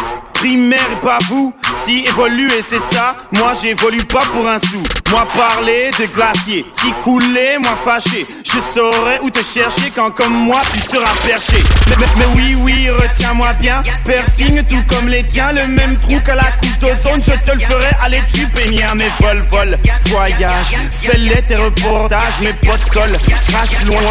Primaire 0.41 0.99
pas 1.03 1.19
vous, 1.29 1.53
si 1.85 1.99
évoluer 2.07 2.63
c'est 2.67 2.79
ça, 2.79 3.15
moi 3.33 3.53
j'évolue 3.61 4.03
pas 4.05 4.21
pour 4.33 4.47
un 4.49 4.57
sou. 4.57 4.81
Moi 5.11 5.27
parler 5.37 5.91
de 5.99 6.05
glacier, 6.07 6.65
si 6.73 6.89
couler, 7.03 7.59
moi 7.61 7.75
fâché. 7.85 8.25
Je 8.43 8.59
saurais 8.59 9.19
où 9.21 9.29
te 9.29 9.43
chercher 9.43 9.91
quand 9.95 10.09
comme 10.09 10.33
moi 10.33 10.61
tu 10.73 10.79
seras 10.79 11.13
perché. 11.27 11.57
Mais, 11.89 11.95
mais- 11.99 12.05
mais 12.17 12.25
oui, 12.35 12.55
oui, 12.57 12.89
moi 13.41 13.53
bien, 13.59 13.81
tout 14.69 14.83
comme 14.87 15.07
les 15.07 15.23
tiens 15.23 15.51
Le 15.51 15.67
même 15.67 15.97
trou 15.97 16.19
qu'à 16.19 16.35
la 16.35 16.51
couche 16.51 16.77
d'ozone. 16.79 17.21
Je 17.21 17.31
te 17.43 17.51
le 17.55 17.59
ferai, 17.59 17.89
allez 17.99 18.21
tu 18.31 18.45
peignard 18.47 18.95
mes 18.95 19.09
vol, 19.19 19.39
vol, 19.49 19.77
voyage 20.05 20.75
Fais-les 20.91 21.41
tes 21.41 21.55
reportages, 21.55 22.39
mes 22.41 22.53
potes 22.53 22.87
collent. 22.89 23.17
Loin, 23.85 24.01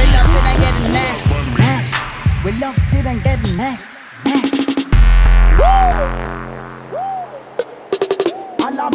We 0.00 0.06
love 0.16 0.32
it 0.32 0.44
and 0.48 0.56
getting 0.64 0.92
nasty. 0.92 1.28
We 2.42 2.50
love 2.56 2.78
it 2.78 3.06
and 3.06 3.20
getting 3.22 3.56
nasty, 3.56 3.98
nasty. 4.24 4.64
Allow 8.80 8.88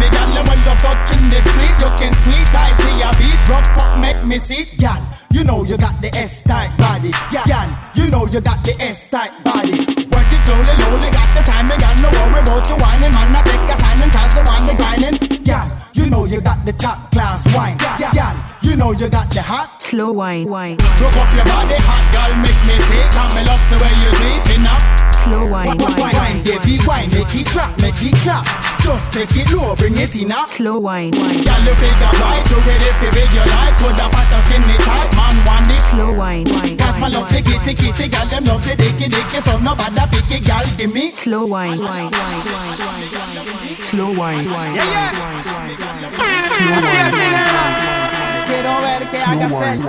me, 0.00 0.08
gal, 0.08 0.32
when 0.48 0.58
you 0.64 0.74
touching 0.80 1.28
the 1.28 1.40
street, 1.52 1.76
looking 1.84 2.14
sweet, 2.24 2.46
tight 2.48 2.72
to 2.80 2.88
your 2.96 3.12
beat, 3.20 3.36
drop 3.44 3.76
up, 3.76 3.98
make 4.00 4.24
me 4.24 4.38
see, 4.38 4.64
gal. 4.78 5.00
You 5.30 5.44
know 5.44 5.64
you 5.64 5.76
got 5.76 6.00
the 6.00 6.08
S-type 6.16 6.76
body, 6.78 7.10
gal. 7.30 7.68
You 7.94 8.10
know 8.10 8.24
you 8.26 8.40
got 8.40 8.64
the 8.64 8.74
S-type 8.80 9.32
body. 9.44 9.84
Work 10.08 10.32
it 10.32 10.40
slowly, 10.48 10.74
slowly, 10.80 11.10
got 11.10 11.34
your 11.34 11.44
time, 11.44 11.68
gal. 11.68 11.94
No 12.00 12.08
worry 12.08 12.40
about 12.40 12.66
your 12.68 12.78
whining, 12.78 13.12
man. 13.12 13.36
I 13.36 13.42
take 13.44 13.68
a 13.68 13.76
sign 13.76 14.00
and 14.00 14.12
cause 14.12 14.32
the 14.34 14.42
one 14.44 14.66
they 14.66 14.76
grinding, 14.76 15.44
gal. 15.44 15.68
You 15.92 16.08
know 16.08 16.24
you 16.24 16.40
got 16.40 16.64
the 16.64 16.72
top 16.72 17.12
class 17.12 17.44
wine, 17.54 17.76
gal. 17.76 18.34
You 18.62 18.76
know 18.76 18.92
you 18.92 19.08
got 19.08 19.30
the 19.32 19.40
hot 19.42 19.80
Slow 19.82 20.12
wine, 20.12 20.48
wine, 20.48 20.76
Broke 21.00 21.16
up 21.16 21.30
your 21.34 21.44
body, 21.48 21.76
hot 21.80 22.04
girl, 22.12 22.32
make 22.44 22.60
me 22.68 22.76
say, 22.86 23.02
come 23.16 23.32
me 23.34 23.42
love 23.48 23.62
the 23.72 23.76
way 23.80 23.94
you 24.04 24.10
sleeping 24.20 24.64
up. 24.68 24.82
slow 25.16 25.46
wine, 25.48 25.66
Wine, 25.66 25.96
wine, 25.96 26.14
wine, 26.14 26.38
baby, 26.44 26.76
wine, 26.86 27.08
make 27.10 27.32
it 27.34 27.46
drop, 27.48 27.72
make 27.80 27.96
it 28.04 28.14
clap. 28.20 28.44
Just 28.84 29.12
take 29.12 29.32
it 29.36 29.48
low, 29.50 29.74
bring 29.76 29.96
it 29.96 30.14
in 30.14 30.30
up. 30.32 30.48
slow 30.48 30.78
wine, 30.78 31.10
wine, 31.16 31.40
Girl, 31.40 31.62
you 31.64 31.74
figure 31.80 32.12
right, 32.20 32.44
you 32.46 32.58
ready 32.68 32.90
for 33.00 33.10
it, 33.10 33.30
you 33.32 33.44
like. 33.48 33.74
Put 33.80 33.94
the 33.96 34.06
fat 34.12 34.28
and 34.28 34.44
skinny 34.44 34.76
tight, 34.84 35.10
man, 35.16 35.36
want 35.48 35.70
it. 35.72 35.82
slow 35.88 36.12
wine, 36.12 36.46
wine, 36.52 36.76
Cause 36.76 36.98
my 37.00 37.08
love 37.08 37.28
the 37.32 37.40
kitty 37.40 37.72
kitty, 37.74 38.06
girl, 38.12 38.26
them 38.28 38.44
love 38.44 38.62
the 38.62 38.76
dicky 38.76 39.08
dicky, 39.08 39.40
so 39.40 39.58
nobody 39.58 40.04
pick 40.12 40.30
it, 40.36 40.44
girl, 40.44 40.64
give 40.76 40.92
me. 40.92 41.12
slow 41.12 41.46
wine, 41.46 41.80
wine, 41.80 42.12
wine, 42.12 42.12
wine, 42.12 42.76
wine, 42.78 43.40
wine, 43.40 43.76
slow 43.88 44.12
wine, 44.12 44.46
wine, 44.52 44.74
Yeah, 44.76 44.84
yeah. 44.84 45.10
wine, 45.16 45.44
wine, 47.10 47.99
Quiero 48.60 48.80
ver 48.82 49.10
que 49.10 49.18
hagas 49.22 49.52
el. 49.52 49.88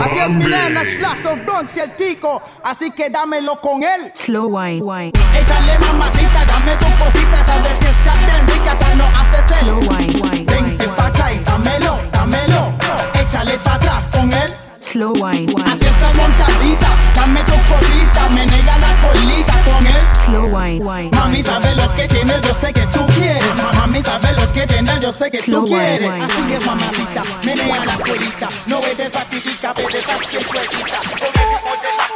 Así 0.00 0.18
es, 0.18 0.30
mi 0.30 0.44
nena, 0.46 0.82
Slash 0.84 1.24
of 1.24 1.38
Bronx 1.46 1.76
y 1.76 1.80
el 1.80 1.90
tico. 1.92 2.42
Así 2.64 2.90
que 2.90 3.10
dámelo 3.10 3.60
con 3.60 3.80
él. 3.84 4.10
Slow 4.12 4.48
wine, 4.48 4.82
wine, 4.82 5.12
Échale 5.38 5.78
mamacita, 5.78 6.44
dame 6.46 6.74
tu 6.78 6.86
cosita, 7.04 7.44
sabes 7.44 7.72
si 7.78 7.84
está 7.84 8.12
bien 8.26 8.48
rica 8.48 8.76
cuando 8.76 9.04
haces 9.04 9.58
el. 9.60 9.66
slow 9.66 9.78
wine, 9.78 10.20
wine, 10.20 10.44
Vente 10.52 10.88
pa' 10.88 11.06
acá 11.06 11.32
y 11.32 11.38
dámelo, 11.38 11.96
dámelo. 12.10 12.72
Échale 13.20 13.56
pa' 13.60 13.74
atrás 13.74 14.04
con 14.10 14.32
él. 14.32 14.61
Slow 14.82 15.12
wine, 15.14 15.52
Así 15.64 15.84
estás 15.86 16.14
montadita, 16.14 16.88
dame 17.14 17.40
tu 17.44 17.52
cosita, 17.52 18.28
me 18.30 18.46
nega 18.46 18.78
la 18.78 18.94
colita 18.96 19.54
con 19.64 19.86
él. 19.86 20.02
slow 20.24 20.46
wine, 20.46 20.84
wine. 20.84 21.10
Mami 21.16 21.42
sabe 21.42 21.74
lo 21.74 21.94
que 21.94 22.08
tienes, 22.08 22.42
yo 22.42 22.54
sé 22.54 22.72
que 22.72 22.86
tú 22.86 23.06
quieres. 23.16 23.44
Mami 23.74 24.02
sabe 24.02 24.32
lo 24.32 24.52
que 24.52 24.66
tienes, 24.66 25.00
yo 25.00 25.12
sé 25.12 25.30
que 25.30 25.38
tú 25.38 25.44
Slow 25.44 25.64
quieres. 25.64 26.00
wine, 26.10 26.24
Así 26.24 26.40
wine, 26.42 26.56
es, 26.56 26.66
mamacita, 26.66 27.22
menea 27.44 27.84
la 27.84 27.96
colita. 27.98 28.48
No 28.66 28.78
eres 28.78 29.12
sueltita. 29.12 29.72
Con 29.74 29.84
el 29.84 29.92
ritmo 29.92 31.72
de 31.82 31.88
Shack 31.96 32.12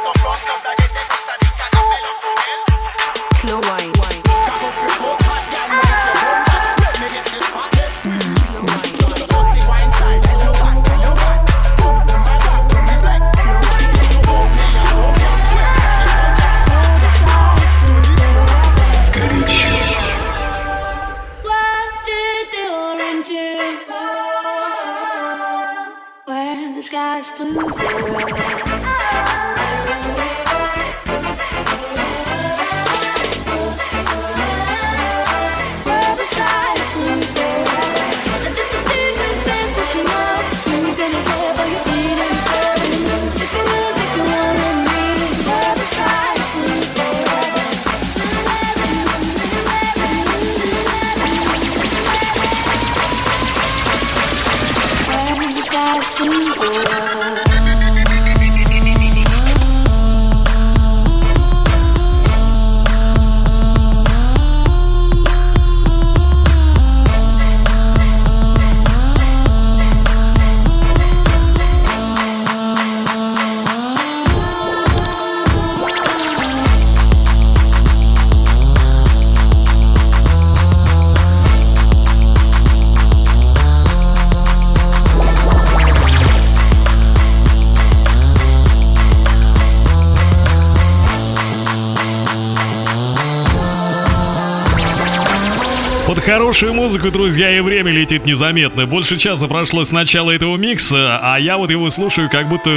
хорошую 96.47 96.75
музыку, 96.75 97.11
друзья, 97.11 97.57
и 97.57 97.59
время 97.59 97.91
летит 97.91 98.25
незаметно. 98.25 98.85
Больше 98.85 99.17
часа 99.17 99.47
прошло 99.47 99.83
с 99.83 99.91
начала 99.91 100.31
этого 100.31 100.55
микса, 100.55 101.19
а 101.21 101.37
я 101.37 101.57
вот 101.57 101.69
его 101.69 101.89
слушаю 101.89 102.29
как 102.29 102.47
будто... 102.47 102.69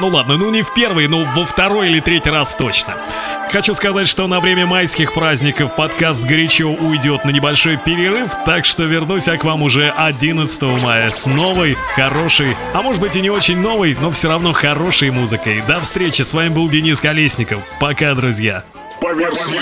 Ну 0.00 0.08
ладно, 0.08 0.38
ну 0.38 0.50
не 0.50 0.62
в 0.62 0.72
первый, 0.72 1.06
но 1.06 1.24
во 1.36 1.44
второй 1.44 1.90
или 1.90 2.00
третий 2.00 2.30
раз 2.30 2.54
точно. 2.54 2.94
Хочу 3.52 3.74
сказать, 3.74 4.08
что 4.08 4.26
на 4.28 4.40
время 4.40 4.64
майских 4.64 5.12
праздников 5.12 5.76
подкаст 5.76 6.24
горячо 6.24 6.70
уйдет 6.70 7.26
на 7.26 7.32
небольшой 7.32 7.76
перерыв, 7.76 8.30
так 8.46 8.64
что 8.64 8.84
вернусь 8.84 9.26
я 9.26 9.36
к 9.36 9.44
вам 9.44 9.62
уже 9.62 9.90
11 9.90 10.62
мая 10.82 11.10
с 11.10 11.26
новой, 11.26 11.76
хорошей, 11.96 12.56
а 12.72 12.80
может 12.80 13.02
быть 13.02 13.14
и 13.14 13.20
не 13.20 13.28
очень 13.28 13.58
новой, 13.58 13.94
но 14.00 14.10
все 14.10 14.28
равно 14.28 14.54
хорошей 14.54 15.10
музыкой. 15.10 15.62
До 15.68 15.80
встречи, 15.80 16.22
с 16.22 16.32
вами 16.32 16.48
был 16.48 16.66
Денис 16.70 16.98
Колесников. 16.98 17.60
Пока, 17.78 18.14
друзья. 18.14 18.64
По 19.02 19.12
версии 19.12 19.52